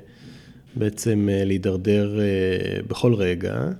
בעצם 0.76 1.30
אה, 1.32 1.44
להידרדר 1.44 2.20
בכל 2.88 3.14
רגע. 3.14 3.72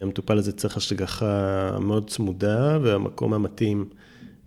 המטופל 0.00 0.38
הזה 0.38 0.52
צריך 0.52 0.76
השגחה 0.76 1.76
מאוד 1.80 2.10
צמודה, 2.10 2.78
והמקום 2.82 3.34
המתאים 3.34 3.88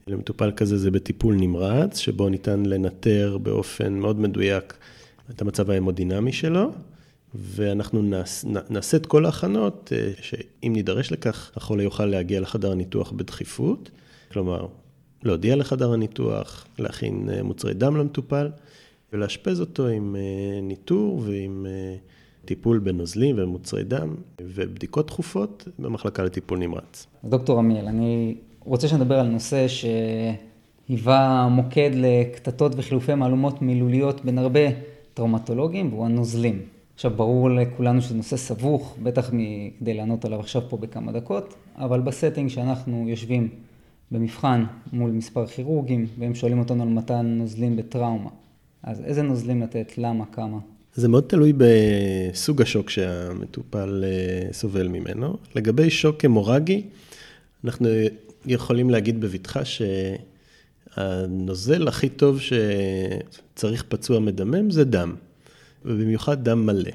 למטופל 0.08 0.52
כזה 0.52 0.78
זה 0.78 0.92
בטיפול 0.92 1.36
נמרץ, 1.36 1.98
שבו 1.98 2.30
ניתן 2.30 2.64
לנטר 2.66 3.38
באופן 3.38 3.94
מאוד 3.94 4.20
מדויק 4.20 4.78
את 5.30 5.42
המצב 5.42 5.70
ההמודינמי 5.70 6.34
שלו, 6.34 6.72
ואנחנו 7.36 8.02
נעש, 8.02 8.46
נעשה 8.70 8.98
את 8.98 9.06
כל 9.06 9.26
ההכנות, 9.26 9.94
אה, 9.96 10.12
שאם 10.22 10.74
נידרש 10.74 11.12
לכך, 11.12 11.52
החולה 11.56 11.84
יוכל 11.84 12.06
להגיע 12.06 12.40
לחדר 12.40 12.72
הניתוח 12.72 13.12
בדחיפות, 13.12 13.92
כלומר, 14.32 14.68
להודיע 15.24 15.56
לחדר 15.56 15.94
הניתוח, 15.94 16.68
להכין 16.80 17.30
אה, 17.30 17.44
מוצרי 17.44 17.74
דם 17.74 17.98
למטופל, 17.98 18.50
ולאשפז 19.14 19.60
אותו 19.60 19.88
עם 19.88 20.16
אה, 20.16 20.62
ניטור 20.62 21.24
ועם 21.26 21.66
טיפול 22.46 22.80
בנוזלים 22.80 23.36
ומוצרי 23.40 23.84
דם 23.84 24.16
ובדיקות 24.42 25.08
תכופות 25.08 25.68
במחלקה 25.80 26.24
לטיפול 26.24 26.60
נמרץ. 26.60 27.08
דוקטור 27.26 27.60
עמיאל, 27.60 27.88
אני 27.88 28.36
רוצה 28.60 28.88
שנדבר 28.88 29.20
על 29.20 29.28
נושא 29.28 29.66
שהיווה 29.68 31.48
מוקד 31.52 31.92
לקטטות 31.94 32.72
וחילופי 32.78 33.16
מהלומות 33.16 33.62
מילוליות 33.62 34.26
בין 34.26 34.38
הרבה 34.38 34.60
טראומטולוגים, 35.14 35.94
והוא 35.94 36.06
הנוזלים. 36.06 36.62
עכשיו, 36.96 37.12
ברור 37.16 37.50
לכולנו 37.50 38.02
שזה 38.02 38.16
נושא 38.16 38.38
סבוך, 38.38 38.98
בטח 39.04 39.32
כדי 39.80 39.94
לענות 39.94 40.26
עליו 40.26 40.40
עכשיו 40.40 40.62
פה 40.70 40.78
בכמה 40.78 41.12
דקות, 41.12 41.56
אבל 41.76 42.02
ב 42.02 42.08
setting 42.08 42.50
שאנחנו 42.50 43.06
יושבים 43.10 43.50
במבחן 44.12 44.66
מול 44.94 45.12
מספר 45.12 45.48
כירורגים, 45.48 46.08
והם 46.20 46.36
שואלים 46.36 46.60
אותנו 46.60 46.84
על 46.84 46.90
מתן 46.90 47.26
נוזלים 47.26 47.76
בטראומה. 47.76 48.30
אז 48.84 49.02
איזה 49.02 49.22
נוזלים 49.22 49.62
לתת, 49.62 49.98
למה, 49.98 50.26
כמה? 50.26 50.58
זה 50.96 51.08
מאוד 51.08 51.24
תלוי 51.24 51.54
בסוג 51.58 52.62
השוק 52.62 52.90
שהמטופל 52.90 54.04
אה, 54.04 54.54
סובל 54.54 54.88
ממנו. 54.88 55.38
לגבי 55.56 55.90
שוק 55.90 56.26
המורגי, 56.26 56.84
אנחנו 57.66 57.88
יכולים 58.46 58.90
להגיד 58.90 59.22
בבטחה 59.22 59.62
שהנוזל 60.96 61.88
הכי 61.88 62.10
טוב 62.10 62.40
שצריך 62.40 63.84
פצוע 63.84 64.20
מדמם 64.20 64.72
זה 64.72 64.84
דם, 64.84 65.16
ובמיוחד 65.86 66.44
דם 66.44 66.66
מלא. 66.66 66.92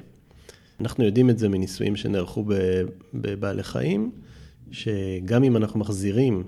אנחנו 0.80 1.04
יודעים 1.04 1.30
את 1.30 1.38
זה 1.38 1.48
מניסויים 1.48 1.96
שנערכו 1.96 2.44
בבעלי 3.14 3.62
חיים, 3.62 4.11
שגם 4.70 5.44
אם 5.44 5.56
אנחנו 5.56 5.80
מחזירים 5.80 6.42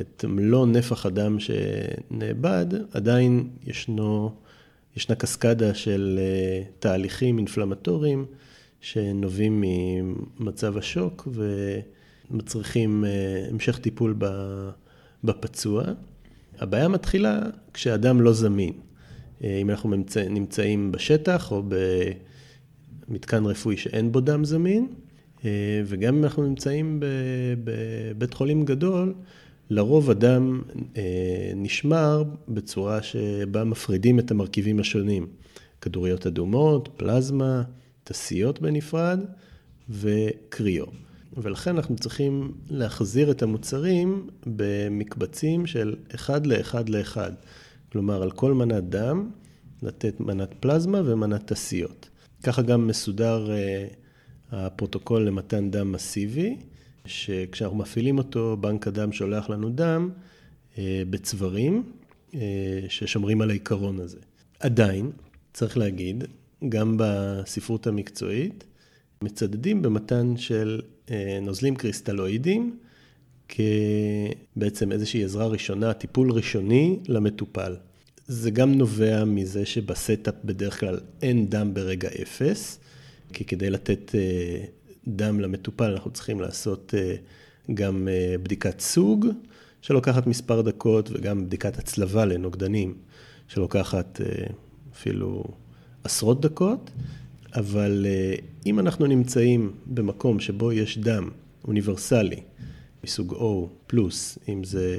את 0.00 0.24
מלוא 0.28 0.66
נפח 0.66 1.06
הדם 1.06 1.36
שנאבד, 1.40 2.66
עדיין 2.92 3.48
ישנו 3.66 4.32
ישנה 4.96 5.16
קסקדה 5.16 5.74
של 5.74 6.18
אה, 6.22 6.62
תהליכים 6.78 7.38
אינפלמטוריים 7.38 8.24
שנובעים 8.80 9.64
ממצב 10.40 10.76
השוק 10.76 11.28
ומצריכים 12.30 13.04
אה, 13.04 13.46
המשך 13.50 13.78
טיפול 13.78 14.14
בפצוע. 15.24 15.84
הבעיה 16.58 16.88
מתחילה 16.88 17.40
כשאדם 17.74 18.20
לא 18.20 18.32
זמין. 18.32 18.72
אה, 19.44 19.58
אם 19.62 19.70
אנחנו 19.70 19.96
נמצאים 20.30 20.92
בשטח 20.92 21.52
או 21.52 21.62
במתקן 23.08 23.44
רפואי 23.44 23.76
שאין 23.76 24.12
בו 24.12 24.20
דם 24.20 24.44
זמין, 24.44 24.86
וגם 25.86 26.16
אם 26.16 26.24
אנחנו 26.24 26.48
נמצאים 26.48 27.00
בבית 27.64 28.34
חולים 28.34 28.64
גדול, 28.64 29.14
לרוב 29.70 30.10
אדם 30.10 30.62
אה, 30.96 31.52
נשמר 31.56 32.24
בצורה 32.48 33.02
שבה 33.02 33.64
מפרידים 33.64 34.18
את 34.18 34.30
המרכיבים 34.30 34.80
השונים. 34.80 35.26
כדוריות 35.80 36.26
אדומות, 36.26 36.88
פלזמה, 36.96 37.62
תסיות 38.04 38.60
בנפרד 38.60 39.20
וקריו. 39.90 40.86
ולכן 41.36 41.76
אנחנו 41.76 41.96
צריכים 41.96 42.52
להחזיר 42.70 43.30
את 43.30 43.42
המוצרים 43.42 44.28
במקבצים 44.46 45.66
של 45.66 45.96
אחד 46.14 46.46
לאחד 46.46 46.88
לאחד. 46.88 47.32
כלומר, 47.92 48.22
על 48.22 48.30
כל 48.30 48.54
מנת 48.54 48.88
דם 48.88 49.30
לתת 49.82 50.20
מנת 50.20 50.54
פלזמה 50.60 51.00
ומנת 51.04 51.52
תסיות. 51.52 52.08
ככה 52.42 52.62
גם 52.62 52.86
מסודר 52.86 53.50
אה, 53.50 53.86
הפרוטוקול 54.52 55.22
למתן 55.22 55.70
דם 55.70 55.92
מסיבי. 55.92 56.56
שכשאנחנו 57.06 57.76
מפעילים 57.76 58.18
אותו, 58.18 58.56
בנק 58.60 58.86
הדם 58.86 59.12
שולח 59.12 59.50
לנו 59.50 59.70
דם 59.70 60.10
אה, 60.78 61.02
בצברים 61.10 61.82
אה, 62.34 62.40
ששומרים 62.88 63.40
על 63.40 63.50
העיקרון 63.50 64.00
הזה. 64.00 64.18
עדיין, 64.60 65.10
צריך 65.52 65.76
להגיד, 65.76 66.24
גם 66.68 66.96
בספרות 66.98 67.86
המקצועית, 67.86 68.64
מצדדים 69.22 69.82
במתן 69.82 70.36
של 70.36 70.80
אה, 71.10 71.38
נוזלים 71.42 71.76
קריסטלואידיים 71.76 72.76
כבעצם 73.48 74.92
איזושהי 74.92 75.24
עזרה 75.24 75.46
ראשונה, 75.46 75.92
טיפול 75.92 76.32
ראשוני 76.32 76.98
למטופל. 77.08 77.76
זה 78.26 78.50
גם 78.50 78.74
נובע 78.74 79.24
מזה 79.24 79.66
שבסטאפ 79.66 80.34
בדרך 80.44 80.80
כלל 80.80 81.00
אין 81.22 81.50
דם 81.50 81.74
ברגע 81.74 82.08
אפס, 82.22 82.78
כי 83.32 83.44
כדי 83.44 83.70
לתת 83.70 84.14
דם 85.08 85.40
למטופל, 85.40 85.90
אנחנו 85.92 86.10
צריכים 86.10 86.40
לעשות 86.40 86.94
אה, 86.96 87.14
גם 87.74 88.08
אה, 88.08 88.34
בדיקת 88.42 88.80
סוג, 88.80 89.26
שלוקחת 89.82 90.26
מספר 90.26 90.62
דקות, 90.62 91.10
וגם 91.12 91.46
בדיקת 91.46 91.78
הצלבה 91.78 92.24
לנוגדנים, 92.24 92.94
שלוקחת 93.48 94.20
אה, 94.20 94.46
אפילו 94.92 95.44
עשרות 96.04 96.40
דקות. 96.40 96.90
אבל 97.54 98.06
אם 98.66 98.78
אנחנו 98.78 99.06
נמצאים 99.06 99.72
במקום 99.86 100.40
שבו 100.40 100.72
יש 100.72 100.98
דם 100.98 101.30
אוניברסלי, 101.64 102.40
מסוג 103.04 103.32
O 103.32 103.68
פלוס, 103.86 104.38
אם 104.48 104.64
זה 104.64 104.98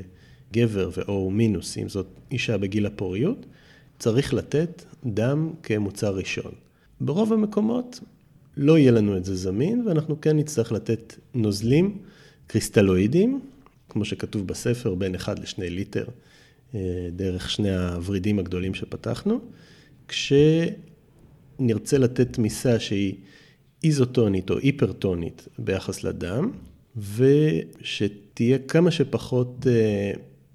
גבר 0.54 0.90
ו-O 0.98 1.32
מינוס, 1.32 1.78
אם 1.78 1.90
זאת 1.90 2.08
אישה 2.32 2.58
בגיל 2.58 2.86
הפוריות, 2.86 3.46
צריך 4.00 4.34
לתת 4.34 4.84
דם 5.06 5.54
כמוצר 5.64 6.16
ראשון. 6.16 6.52
ברוב 7.02 7.34
המקומות 7.34 8.00
לא 8.58 8.78
יהיה 8.78 8.92
לנו 8.92 9.18
את 9.18 9.26
זה 9.26 9.36
זמין, 9.36 9.88
ואנחנו 9.88 10.22
כן 10.22 10.38
נצטרך 10.38 10.72
לתת 10.72 11.16
נוזלים 11.34 11.98
קריסטלואידים, 12.48 13.42
כמו 13.90 14.06
שכתוב 14.06 14.48
בספר, 14.48 14.96
בין 14.96 15.16
1 15.16 15.40
ל-2 15.40 15.58
ליטר, 15.58 16.06
אה, 16.76 17.08
דרך 17.16 17.50
שני 17.50 17.76
הוורידים 17.76 18.40
הגדולים 18.40 18.74
שפתחנו, 18.74 19.40
כשנרצה 20.08 21.98
לתת 21.98 22.34
תמיסה 22.34 22.80
שהיא 22.80 23.16
איזוטונית 23.84 24.50
או 24.50 24.58
היפרטונית 24.58 25.48
ביחס 25.60 26.04
לדם, 26.04 26.52
ושתהיה 27.16 28.58
כמה 28.68 28.92
שפחות 28.92 29.68
אה, 29.68 30.12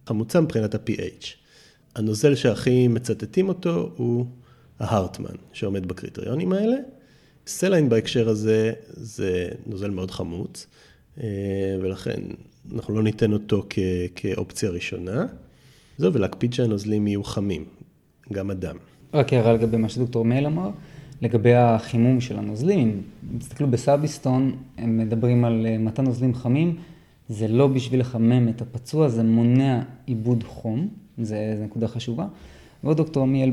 חמוצה 0.06 0.40
מבחינת 0.40 0.74
ה-pH. 0.74 1.26
הנוזל 1.94 2.34
שהכי 2.34 2.88
מצטטים 2.88 3.48
אותו 3.48 3.92
הוא 3.96 4.26
ההרטמן, 4.78 5.34
שעומד 5.52 5.86
בקריטריונים 5.86 6.52
האלה. 6.52 6.76
סליין 7.48 7.88
בהקשר 7.88 8.28
הזה 8.28 8.72
זה 8.86 9.48
נוזל 9.66 9.90
מאוד 9.90 10.10
חמוץ, 10.10 10.66
אה, 11.20 11.26
ולכן 11.80 12.20
אנחנו 12.74 12.94
לא 12.94 13.02
ניתן 13.02 13.32
אותו 13.32 13.66
כ- 13.70 13.78
כאופציה 14.14 14.70
ראשונה. 14.70 15.26
זהו, 15.98 16.12
ולהקפיד 16.12 16.52
שהנוזלים 16.52 17.06
יהיו 17.06 17.24
חמים, 17.24 17.64
גם 18.32 18.50
הדם. 18.50 18.76
רק 19.14 19.32
הערה 19.32 19.52
לגבי 19.52 19.76
מה 19.76 19.88
שדוקטור 19.88 20.24
מייל 20.24 20.46
אמר, 20.46 20.70
לגבי 21.22 21.54
החימום 21.54 22.20
של 22.20 22.38
הנוזלים, 22.38 23.02
אם 23.32 23.38
תסתכלו 23.38 23.68
בסאביסטון, 23.70 24.56
הם 24.78 24.98
מדברים 24.98 25.44
על 25.44 25.66
אה, 25.66 25.78
מתן 25.78 26.04
נוזלים 26.04 26.34
חמים, 26.34 26.76
זה 27.28 27.48
לא 27.48 27.66
בשביל 27.66 28.00
לחמם 28.00 28.48
את 28.48 28.62
הפצוע, 28.62 29.08
זה 29.08 29.22
מונע 29.22 29.82
עיבוד 30.06 30.44
חום, 30.44 30.88
זה 31.18 31.60
נקודה 31.64 31.88
חשובה. 31.88 32.26
ועוד 32.84 32.96
דוקטור 32.96 33.26
מייל, 33.26 33.52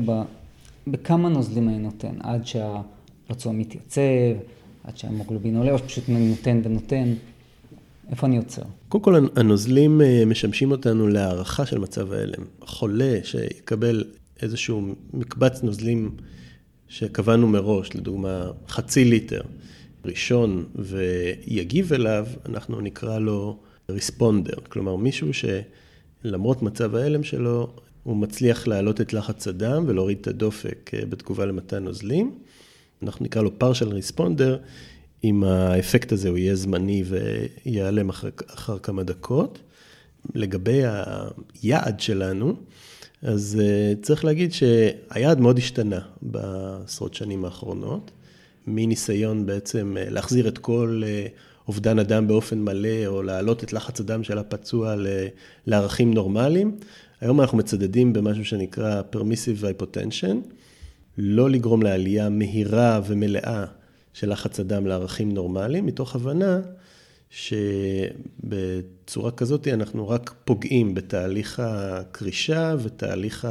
בכמה 0.86 1.28
נוזלים 1.28 1.68
אני 1.68 1.78
נותן, 1.78 2.14
עד 2.20 2.46
שהפצוע 3.28 3.52
מתייצב, 3.52 4.00
עד 4.84 4.96
שהמוגלובין 4.96 5.56
עולה, 5.56 5.72
או 5.72 5.78
שפשוט 5.78 6.04
נותן 6.08 6.60
ונותן, 6.64 7.14
איפה 8.10 8.26
אני 8.26 8.36
עוצר? 8.36 8.62
קודם 8.88 9.04
כל, 9.04 9.26
הנוזלים 9.36 10.00
אה, 10.00 10.22
משמשים 10.26 10.70
אותנו 10.70 11.08
להערכה 11.08 11.66
של 11.66 11.78
מצב 11.78 12.12
ההלם. 12.12 12.44
חולה 12.60 13.18
שיקבל 13.24 14.04
איזשהו 14.42 14.94
מקבץ 15.12 15.62
נוזלים 15.62 16.10
שקבענו 16.88 17.48
מראש, 17.48 17.94
לדוגמה 17.94 18.50
חצי 18.68 19.04
ליטר 19.04 19.40
ראשון 20.04 20.64
ויגיב 20.74 21.92
אליו, 21.92 22.26
אנחנו 22.48 22.80
נקרא 22.80 23.18
לו 23.18 23.58
ריספונדר, 23.90 24.54
כלומר 24.68 24.96
מישהו 24.96 25.28
שלמרות 26.24 26.62
מצב 26.62 26.94
ההלם 26.94 27.24
שלו, 27.24 27.72
הוא 28.02 28.16
מצליח 28.16 28.66
להעלות 28.66 29.00
את 29.00 29.12
לחץ 29.12 29.48
הדם 29.48 29.84
ולהוריד 29.86 30.18
את 30.20 30.26
הדופק 30.26 30.90
אה, 30.94 31.06
בתגובה 31.06 31.46
למתן 31.46 31.84
נוזלים. 31.84 32.38
אנחנו 33.02 33.24
נקרא 33.24 33.42
לו 33.42 33.58
פרשל 33.58 33.88
ריספונדר, 33.88 34.58
אם 35.24 35.44
האפקט 35.44 36.12
הזה 36.12 36.28
הוא 36.28 36.38
יהיה 36.38 36.54
זמני 36.54 37.04
וייעלם 37.06 38.08
אחר, 38.08 38.28
אחר 38.54 38.78
כמה 38.78 39.02
דקות. 39.02 39.58
לגבי 40.34 40.82
היעד 41.62 42.00
שלנו, 42.00 42.54
אז 43.22 43.60
אה, 43.62 43.92
צריך 44.02 44.24
להגיד 44.24 44.52
שהיעד 44.52 45.40
מאוד 45.40 45.58
השתנה 45.58 46.00
בעשרות 46.22 47.14
שנים 47.14 47.44
האחרונות, 47.44 48.10
מניסיון 48.66 49.46
בעצם 49.46 49.96
אה, 50.00 50.10
להחזיר 50.10 50.48
את 50.48 50.58
כל 50.58 51.02
אה, 51.06 51.26
אובדן 51.68 51.98
הדם 51.98 52.28
באופן 52.28 52.58
מלא, 52.58 53.06
או 53.06 53.22
להעלות 53.22 53.64
את 53.64 53.72
לחץ 53.72 54.00
הדם 54.00 54.24
של 54.24 54.38
הפצוע 54.38 54.94
לערכים 55.66 56.14
נורמליים. 56.14 56.76
היום 57.20 57.40
אנחנו 57.40 57.58
מצדדים 57.58 58.12
במשהו 58.12 58.44
שנקרא 58.44 59.02
Permissive 59.12 59.62
Hypotension, 59.62 60.36
לא 61.18 61.50
לגרום 61.50 61.82
לעלייה 61.82 62.28
מהירה 62.28 63.00
ומלאה 63.06 63.64
של 64.12 64.32
לחץ 64.32 64.60
הדם 64.60 64.86
לערכים 64.86 65.32
נורמליים, 65.32 65.86
מתוך 65.86 66.16
הבנה 66.16 66.60
שבצורה 67.30 69.30
כזאת 69.30 69.68
אנחנו 69.68 70.08
רק 70.08 70.34
פוגעים 70.44 70.94
בתהליך 70.94 71.60
הקרישה 71.60 72.74
ותהליך 72.82 73.48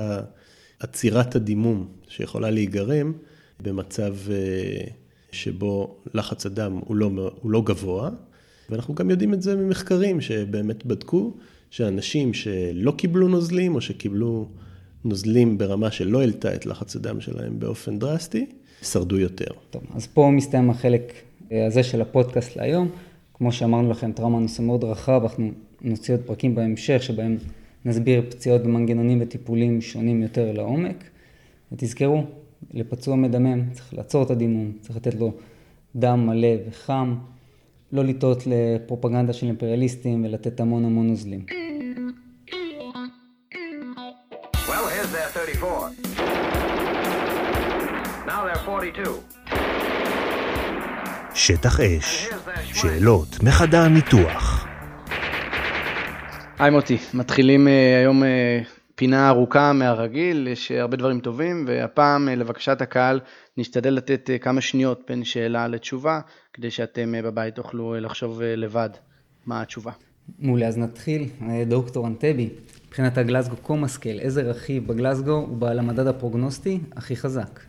עצירת 0.80 1.36
הדימום 1.36 1.88
שיכולה 2.08 2.50
להיגרם 2.50 3.14
במצב 3.60 4.16
אה, 4.32 4.88
שבו 5.32 5.96
לחץ 6.14 6.46
הדם 6.46 6.80
הוא 6.86 6.96
לא, 6.96 7.10
הוא 7.42 7.52
לא 7.52 7.62
גבוה, 7.62 8.10
ואנחנו 8.70 8.96
גם 8.96 9.10
יודעים 9.10 9.34
את 9.34 9.42
זה 9.42 9.56
ממחקרים 9.56 10.22
שבאמת 10.22 10.86
בדקו 10.86 11.34
שאנשים 11.70 12.34
שלא 12.34 12.92
קיבלו 12.92 13.28
נוזלים 13.28 13.76
או 13.76 13.82
שקיבלו 13.82 14.50
נוזלים 15.06 15.58
ברמה 15.58 15.92
שלא 15.92 16.20
העלתה 16.22 16.56
את 16.56 16.66
לחץ 16.66 16.96
הדם 16.96 17.22
שלהם 17.22 17.60
באופן 17.60 18.00
דרסטי, 18.00 18.46
שרדו 18.82 19.18
יותר. 19.18 19.52
טוב, 19.70 19.82
אז 19.96 20.08
פה 20.08 20.30
מסתיים 20.34 20.70
החלק 20.70 21.14
אה, 21.52 21.66
הזה 21.66 21.84
של 21.84 22.02
הפודקאסט 22.02 22.56
להיום. 22.56 22.90
כמו 23.34 23.52
שאמרנו 23.52 23.90
לכם, 23.90 24.12
טראומה 24.12 24.40
נושא 24.40 24.62
מאוד 24.62 24.84
רחב, 24.84 25.22
אנחנו 25.24 25.52
נוציא 25.82 26.14
עוד 26.14 26.22
פרקים 26.26 26.56
בהמשך, 26.56 27.04
שבהם 27.04 27.38
נסביר 27.86 28.22
פציעות 28.30 28.62
במנגנונים 28.62 29.18
וטיפולים 29.22 29.82
שונים 29.82 30.22
יותר 30.22 30.52
לעומק. 30.52 31.04
ותזכרו, 31.72 32.24
לפצוע 32.74 33.16
מדמם 33.16 33.70
צריך 33.72 33.94
לעצור 33.94 34.24
את 34.24 34.32
הדימום, 34.32 34.72
צריך 34.82 34.96
לתת 34.96 35.16
לו 35.16 35.32
דם 35.96 36.28
מלא 36.28 36.48
וחם, 36.68 37.16
לא 37.92 38.04
לטעות 38.04 38.44
לפרופגנדה 38.48 39.34
של 39.34 39.48
אימפריאליסטים 39.48 40.26
ולתת 40.26 40.60
המון 40.60 40.86
המון 40.86 41.08
נוזלים. 41.08 41.46
34. 45.56 45.90
Now 48.26 48.46
they're 48.46 48.70
42. 48.70 49.06
שטח 51.34 51.80
אש, 51.80 52.30
שאלות 52.64 53.44
מחדר 53.44 53.82
הניתוח. 53.82 54.68
היי 56.60 56.72
מוטי, 56.72 56.98
מתחילים 57.14 57.68
uh, 57.68 57.70
היום 58.00 58.24
uh, 58.24 58.26
פינה 58.96 59.30
ארוכה 59.30 59.74
מהרגיל, 59.74 60.48
יש 60.48 60.72
הרבה 60.72 60.98
דברים 60.98 61.20
טובים, 61.20 61.66
והפעם 61.68 62.28
uh, 62.28 62.32
לבקשת 62.32 62.82
הקהל 62.82 63.20
נשתדל 63.58 63.94
לתת 63.94 64.30
uh, 64.30 64.44
כמה 64.44 64.62
שניות 64.62 65.02
בין 65.08 65.24
שאלה 65.24 65.68
לתשובה, 65.68 66.20
כדי 66.54 66.72
שאתם 66.72 67.14
uh, 67.20 67.26
בבית 67.26 67.56
תוכלו 67.56 67.96
uh, 67.96 68.00
לחשוב 68.00 68.40
uh, 68.40 68.44
לבד 68.44 68.90
מה 69.46 69.62
התשובה. 69.62 69.92
מעולה, 70.40 70.68
אז 70.68 70.78
נתחיל. 70.78 71.30
דוקטור 71.68 72.08
אנטבי, 72.08 72.50
מבחינת 72.96 73.18
ה 73.18 73.23
Glasgow 73.23 73.56
Coma 73.58 73.83
Scale, 73.83 74.20
איזה 74.20 74.42
רכיב 74.42 74.88
ב 74.88 74.93
Glasgow 74.93 75.32
הוא 75.32 75.58
בעל 75.58 75.80
המדד 75.80 76.08
הפרוגנוסטי 76.08 76.80
הכי 76.96 77.16
חזק? 77.16 77.60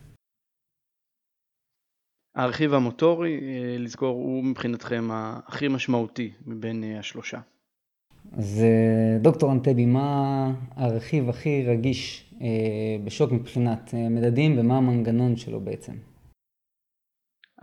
הרכיב 2.36 2.74
המוטורי, 2.74 3.40
אה, 3.40 3.78
לזכור, 3.78 4.16
הוא 4.16 4.44
מבחינתכם 4.44 5.08
הכי 5.12 5.68
משמעותי 5.68 6.32
מבין 6.46 6.84
אה, 6.84 6.98
השלושה. 6.98 7.40
אז 8.32 8.62
אה, 8.62 9.18
דוקטור 9.22 9.52
אנטבי, 9.52 9.86
מה 9.86 10.52
הרכיב 10.70 11.28
הכי 11.28 11.64
רגיש 11.66 12.34
בשוק 13.04 13.32
מבחינת 13.32 13.94
מדדים 14.10 14.58
ומה 14.58 14.76
המנגנון 14.76 15.36
שלו 15.36 15.60
בעצם? 15.60 15.92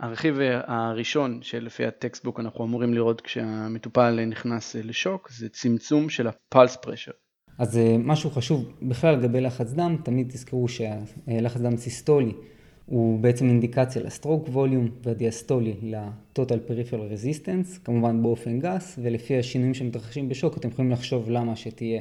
הרכיב 0.00 0.34
הראשון 0.66 1.42
שלפי 1.42 1.86
ה 1.86 1.92
textbook 1.92 2.40
אנחנו 2.40 2.64
אמורים 2.64 2.94
לראות 2.94 3.20
כשהמטופל 3.20 4.24
נכנס 4.24 4.76
לשוק 4.76 5.30
זה 5.30 5.48
צמצום 5.48 6.08
של 6.08 6.26
ה 6.26 6.34
pulse 6.34 6.76
pressure. 6.76 7.12
אז 7.58 7.80
משהו 7.98 8.30
חשוב 8.30 8.72
בכלל 8.82 9.14
לגבי 9.14 9.40
לחץ 9.40 9.72
דם, 9.72 9.96
תמיד 10.02 10.28
תזכרו 10.28 10.68
שהלחץ 10.68 11.60
דם 11.60 11.76
סיסטולי 11.76 12.32
הוא 12.86 13.20
בעצם 13.20 13.48
אינדיקציה 13.48 14.02
ל 14.02 14.09
stroke 14.09 14.48
volume 14.48 14.88
והדיאסטולי 15.02 15.74
peripheral 16.66 17.00
resistance, 17.00 17.78
כמובן 17.78 18.22
באופן 18.22 18.60
גס, 18.60 18.98
ולפי 19.02 19.38
השינויים 19.38 19.74
שמתרחשים 19.74 20.28
בשוק 20.28 20.56
אתם 20.56 20.68
יכולים 20.68 20.90
לחשוב 20.90 21.30
למה 21.30 21.56
שתהיה 21.56 22.00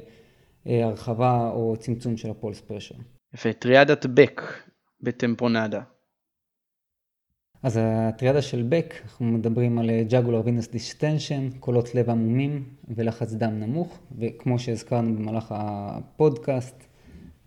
אה, 0.67 0.85
הרחבה 0.85 1.49
או 1.49 1.75
צמצום 1.79 2.17
של 2.17 2.29
ה 2.29 2.35
pulse 2.35 2.61
pressure. 2.61 2.95
יפה, 3.33 3.53
טריאדת 3.53 4.05
בק 4.05 4.41
בטמפונדה. 5.01 5.81
אז 7.63 7.79
הטריאדה 7.81 8.41
של 8.41 8.65
בק, 8.69 8.93
אנחנו 9.03 9.25
מדברים 9.25 9.77
על 9.77 9.89
jugular 10.09 10.41
venous 10.45 10.67
distension, 10.67 11.49
קולות 11.59 11.95
לב 11.95 12.09
עמומים 12.09 12.63
ולחץ 12.87 13.33
דם 13.33 13.59
נמוך, 13.59 13.99
וכמו 14.19 14.59
שהזכרנו 14.59 15.15
במהלך 15.15 15.45
הפודקאסט, 15.57 16.83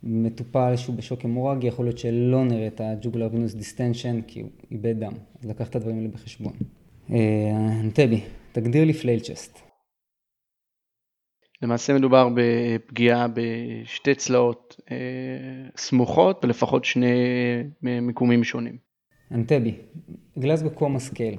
מטופל 0.02 0.76
שהוא 0.76 0.96
בשוק 0.96 1.24
המורגי, 1.24 1.64
יכול 1.64 1.84
להיות 1.84 1.98
שלא 1.98 2.44
נראה 2.44 2.66
את 2.66 2.80
ה 2.80 2.86
jugular 2.86 3.28
venous 3.32 3.54
distension 3.54 4.20
כי 4.22 4.40
הוא 4.40 4.50
איבד 4.70 5.00
דם. 5.00 5.12
אז 5.40 5.48
לקח 5.48 5.68
את 5.68 5.76
הדברים 5.76 5.96
האלה 5.96 6.08
בחשבון. 6.08 6.52
אה, 7.10 7.80
אנטבי, 7.80 8.20
תגדיר 8.52 8.84
לי 8.84 8.92
flail 8.92 9.20
chest. 9.20 9.58
למעשה 11.62 11.94
מדובר 11.94 12.28
בפגיעה 12.36 13.26
בשתי 13.34 14.14
צלעות 14.14 14.80
אה, 14.90 14.96
סמוכות 15.76 16.44
ולפחות 16.44 16.84
שני 16.84 17.14
מיקומים 17.82 18.44
שונים. 18.44 18.85
אנטבי, 19.32 19.74
Glasgow 20.38 20.70
Coma 20.70 20.98
Scale. 20.98 21.38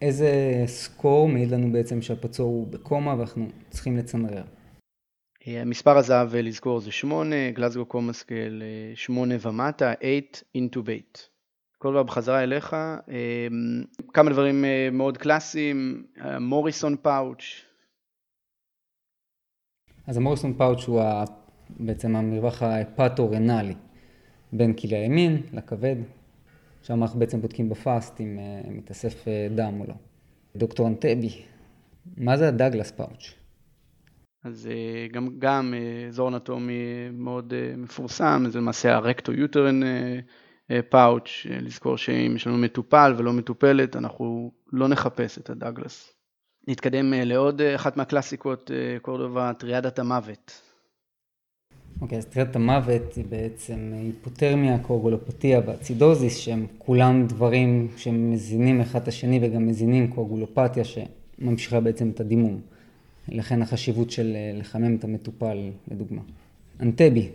איזה 0.00 0.62
score 0.66 1.28
מעיד 1.28 1.50
לנו 1.50 1.72
בעצם 1.72 2.02
שהפצוע 2.02 2.46
הוא 2.46 2.66
בקומה 2.66 3.14
ואנחנו 3.18 3.46
צריכים 3.70 3.96
לצנרר? 3.96 4.44
המספר 5.46 5.96
הזהב 5.96 6.36
לזכור 6.36 6.80
זה 6.80 6.90
8, 6.90 7.50
Glasgow 7.50 7.84
Coma 7.84 8.19
Scale 8.19 8.62
8 8.94 9.34
ומטה, 9.42 9.92
8 10.00 10.14
intubate. 10.54 11.18
קורדובה 11.78 12.02
בחזרה 12.02 12.42
אליך, 12.42 12.76
כמה 14.14 14.30
דברים 14.30 14.64
מאוד 14.92 15.18
קלאסיים, 15.18 16.06
Morrison 16.40 16.96
pouch. 17.02 17.64
אז 20.06 20.16
ה 20.16 20.20
Morrison 20.20 20.54
pouch 20.54 20.84
הוא 20.84 21.02
בעצם 21.70 22.16
המרווח 22.16 22.62
ההפטו-רנלי 22.62 23.74
בין 24.52 24.72
כליה 24.72 24.96
ימין 24.96 25.42
לכבד, 25.52 25.96
שם 26.82 27.02
אנחנו 27.02 27.18
בעצם 27.18 27.40
בודקים 27.40 27.68
ב 27.68 27.78
FAST 27.78 28.20
אם 28.20 28.38
מתאסף 28.68 29.24
דם 29.54 29.80
או 29.80 29.84
לא. 29.88 29.94
דוקטור 30.56 30.88
אנטבי, 30.88 31.42
מה 32.16 32.36
זה 32.36 32.48
ה 32.48 32.53
Douglas 32.53 32.90
pouch? 32.90 33.34
אז 34.44 34.68
גם, 35.12 35.28
גם 35.38 35.74
אזור 36.08 36.28
אנטומי 36.28 37.08
מאוד 37.12 37.54
מפורסם, 37.76 38.44
זה 38.48 38.58
למעשה 38.58 38.94
ה 38.94 39.32
recto-uterine 39.32 39.80
pouch, 40.88 41.46
לזכור 41.50 41.96
שאם 41.96 42.32
יש 42.36 42.46
לנו 42.46 42.58
מטופל 42.58 43.14
ולא 43.18 43.32
מטופלת, 43.32 43.96
אנחנו 43.96 44.52
לא 44.72 44.88
נחפש 44.88 45.38
את 45.38 45.50
הדאגלס. 45.50 46.12
נתקדם 46.68 47.12
לעוד 47.12 47.62
אחת 47.62 47.96
מהקלאסיקות, 47.96 48.70
קורדובה, 49.02 49.52
טריאדת 49.58 49.98
המוות. 49.98 50.69
אוקיי, 52.00 52.16
okay, 52.16 52.20
אז 52.20 52.26
טריאדת 52.26 52.56
המוות 52.56 53.14
היא 53.16 53.24
בעצם 53.28 53.92
היפותרמיה, 53.94 54.78
קואגולופתיה 54.78 55.60
ואצידוזיס, 55.66 56.38
שהם 56.38 56.66
כולם 56.78 57.26
דברים 57.26 57.88
שמזינים 57.96 58.80
אחד 58.80 59.02
את 59.02 59.08
השני 59.08 59.38
וגם 59.42 59.66
מזינים 59.66 60.10
קואגולופתיה 60.10 60.84
שממשיכה 60.84 61.80
בעצם 61.80 62.10
את 62.10 62.20
הדימום. 62.20 62.60
לכן 63.28 63.62
החשיבות 63.62 64.10
של 64.10 64.36
לחמם 64.54 64.96
את 64.96 65.04
המטופל, 65.04 65.70
לדוגמה. 65.90 66.22
אנטבי, 66.80 67.28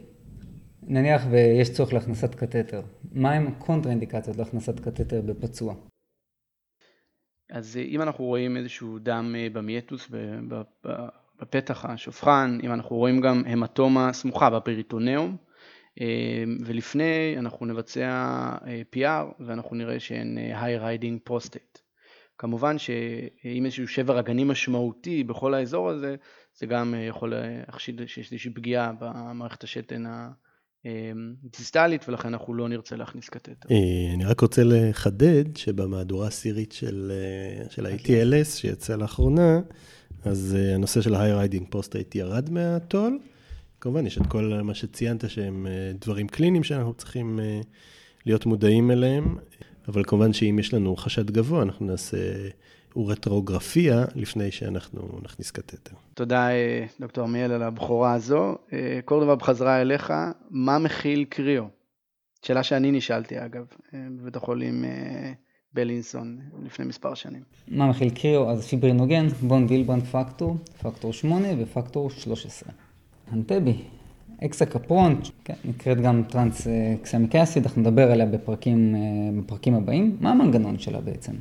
נניח 0.87 1.25
ויש 1.29 1.73
צורך 1.73 1.93
להכנסת 1.93 2.35
קתטר, 2.35 2.81
מהם 3.13 3.47
הקונטראינדיקציות 3.47 4.37
להכנסת 4.37 4.79
קתטר 4.79 5.21
בפצוע? 5.21 5.75
אז 7.51 7.77
אם 7.77 8.01
אנחנו 8.01 8.25
רואים 8.25 8.57
איזשהו 8.57 8.99
דם 8.99 9.35
במייטוס, 9.53 10.09
בפתח 11.41 11.85
השופחן, 11.85 12.57
אם 12.63 12.73
אנחנו 12.73 12.95
רואים 12.95 13.21
גם 13.21 13.43
המטומה 13.45 14.13
סמוכה 14.13 14.49
בפריטונאום, 14.49 15.37
ולפני 16.65 17.35
אנחנו 17.37 17.65
נבצע 17.65 18.49
PR 18.95 19.45
ואנחנו 19.45 19.75
נראה 19.75 19.99
שאין 19.99 20.37
high 20.61 20.81
riding 20.81 21.29
prostate. 21.31 21.79
כמובן 22.37 22.77
שאם 22.77 23.65
איזשהו 23.65 23.87
שבר 23.87 24.19
אגני 24.19 24.43
משמעותי 24.43 25.23
בכל 25.23 25.53
האזור 25.53 25.89
הזה, 25.89 26.15
זה 26.59 26.65
גם 26.65 26.95
יכול 27.09 27.33
להחשיד 27.35 28.01
שיש 28.07 28.31
איזושהי 28.31 28.53
פגיעה 28.53 28.91
במערכת 28.99 29.63
השתן 29.63 30.03
דיסטלית, 31.57 32.09
ולכן 32.09 32.27
אנחנו 32.27 32.53
לא 32.53 32.69
נרצה 32.69 32.95
להכניס 32.95 33.29
קתטר. 33.29 33.69
אני 34.15 34.25
רק 34.25 34.39
רוצה 34.41 34.61
לחדד 34.65 35.57
שבמהדורה 35.57 36.27
הסירית 36.27 36.71
של, 36.71 37.11
של 37.69 37.85
ה-ATLS 37.85 38.45
שיצא 38.45 38.95
לאחרונה, 38.95 39.59
אז 40.25 40.57
הנושא 40.75 41.01
של 41.01 41.15
ה-high 41.15 41.49
riding 41.49 41.75
prostate 41.75 42.15
ירד 42.15 42.49
מהטול. 42.49 43.19
כמובן, 43.81 44.05
יש 44.05 44.17
את 44.17 44.27
כל 44.27 44.59
מה 44.63 44.73
שציינת 44.73 45.29
שהם 45.29 45.67
דברים 46.01 46.27
קליניים 46.27 46.63
שאנחנו 46.63 46.93
צריכים 46.93 47.39
להיות 48.25 48.45
מודעים 48.45 48.91
אליהם, 48.91 49.37
אבל 49.87 50.03
כמובן 50.03 50.33
שאם 50.33 50.59
יש 50.59 50.73
לנו 50.73 50.95
חשד 50.95 51.31
גבוה, 51.31 51.61
אנחנו 51.61 51.85
נעשה 51.85 52.17
אורטרוגרפיה 52.95 54.05
לפני 54.15 54.51
שאנחנו 54.51 55.19
נכניס 55.23 55.51
קתטר. 55.51 55.95
תודה, 56.13 56.47
דוקטור 56.99 57.23
עמיאל, 57.23 57.51
על 57.51 57.63
ההבהרה 57.63 58.13
הזו. 58.13 58.55
קורדובה 59.05 59.35
בחזרה 59.35 59.81
אליך, 59.81 60.13
מה 60.49 60.79
מכיל 60.79 61.25
cryo? 61.29 61.65
שאלה 62.41 62.63
שאני 62.63 62.91
נשאלתי, 62.91 63.45
אגב, 63.45 63.65
בבית 63.93 64.35
החולים 64.35 64.85
בלינסון 65.75 66.37
לפני 66.65 66.85
מספר 66.85 67.13
שנים. 67.13 67.41
מה 67.67 67.89
מכיל 67.89 68.09
cryo? 68.09 68.49
אז 68.51 68.67
פיברינוגן, 68.67 69.27
von 69.27 69.65
Willebrand 69.69 70.03
factor, 70.03 70.57
factor 70.81 71.13
8 71.13 71.47
ופקטור 71.57 72.09
13. 72.09 72.73
אנטבי, 73.33 73.75
אקסקפרון, 74.45 75.21
כן, 75.43 75.53
נקראת 75.65 76.01
גם 76.01 76.23
טרנס 76.29 76.67
קסמיק 77.03 77.35
אסיד, 77.35 77.63
אנחנו 77.63 77.81
נדבר 77.81 78.11
עליה 78.11 78.25
בפרקים, 78.25 78.95
בפרקים 79.39 79.73
הבאים. 79.73 80.17
מה 80.19 80.31
המנגנון 80.31 80.79
שלה 80.79 81.01
בעצם? 81.01 81.33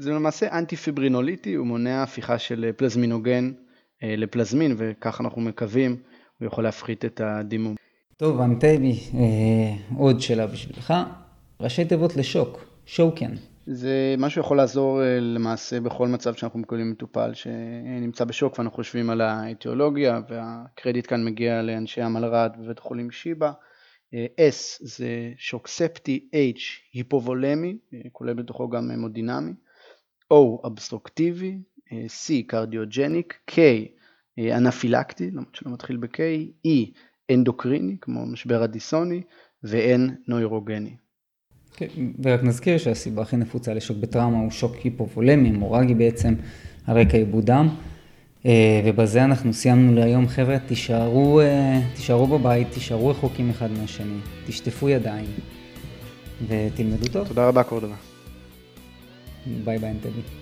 זה 0.00 0.10
למעשה 0.10 0.58
אנטי 0.58 0.76
פיברינוליטי, 0.76 1.54
הוא 1.54 1.66
מונע 1.66 2.02
הפיכה 2.02 2.38
של 2.38 2.70
פלזמינוגן 2.76 3.52
לפלזמין, 4.02 4.74
וכך 4.76 5.20
אנחנו 5.20 5.40
מקווים, 5.40 5.96
הוא 6.38 6.46
יכול 6.46 6.64
להפחית 6.64 7.04
את 7.04 7.20
הדימום. 7.24 7.74
טוב, 8.16 8.40
אנטבי, 8.40 9.00
עוד 9.96 10.20
שאלה 10.20 10.46
בשבילך. 10.46 10.94
ראשי 11.60 11.84
תיבות 11.84 12.16
לשוק, 12.16 12.64
שוקן. 12.86 13.34
זה 13.66 14.14
משהו 14.18 14.42
שיכול 14.42 14.56
לעזור 14.56 15.00
למעשה 15.20 15.80
בכל 15.80 16.08
מצב 16.08 16.34
שאנחנו 16.34 16.58
מקבלים 16.58 16.90
מטופל 16.90 17.34
שנמצא 17.34 18.24
בשוק 18.24 18.58
ואנחנו 18.58 18.76
חושבים 18.76 19.10
על 19.10 19.20
האיטיולוגיה 19.20 20.20
והקרדיט 20.28 21.06
כאן 21.06 21.24
מגיע 21.24 21.62
לאנשי 21.62 22.00
המלר"ד 22.00 22.50
בבית 22.58 22.78
החולים 22.78 23.10
שיבא. 23.10 23.52
S 24.40 24.78
זה 24.80 25.32
שוק 25.36 25.68
ספטי, 25.68 26.28
H 26.32 26.60
היפובולמי, 26.94 27.78
כולל 28.12 28.34
בתוכו 28.34 28.68
גם 28.68 28.90
המודינמי, 28.90 29.52
O 30.32 30.66
אבסטרוקטיבי, 30.66 31.58
C 31.88 32.32
קרדיוג'ניק, 32.46 33.38
K 33.50 33.54
אנפילקטי, 34.38 35.30
למרות 35.30 35.54
שלא 35.54 35.72
מתחיל 35.72 35.96
ב-K, 35.96 36.18
E 36.66 36.98
אנדוקריני 37.32 37.96
כמו 38.00 38.26
משבר 38.26 38.64
אדיסוני 38.64 39.22
ו-N 39.64 40.10
נוירוגני. 40.28 40.96
כן, 41.76 41.86
ורק 42.22 42.42
נזכיר 42.42 42.78
שהסיבה 42.78 43.22
הכי 43.22 43.36
נפוצה 43.36 43.74
לשוק 43.74 43.96
בטראומה 44.00 44.38
הוא 44.38 44.50
שוק 44.50 44.76
היפובולמי, 44.84 45.50
מורגי 45.50 45.94
בעצם, 45.94 46.34
על 46.86 46.98
רקע 46.98 47.16
עיבוד 47.16 47.46
דם. 47.46 47.68
ובזה 48.84 49.24
אנחנו 49.24 49.52
סיימנו 49.52 49.94
להיום. 49.94 50.28
חבר'ה, 50.28 50.58
תישארו, 50.58 51.40
תישארו 51.94 52.26
בבית, 52.26 52.70
תישארו 52.70 53.08
רחוקים 53.08 53.50
אחד 53.50 53.70
מהשני, 53.70 54.18
תשטפו 54.46 54.88
ידיים 54.88 55.26
ותלמדו 56.48 57.06
טוב. 57.12 57.28
תודה 57.28 57.48
רבה, 57.48 57.62
קורדובה. 57.62 57.94
ביי 59.64 59.78
ביי, 59.78 59.90
אנטבי. 59.90 60.39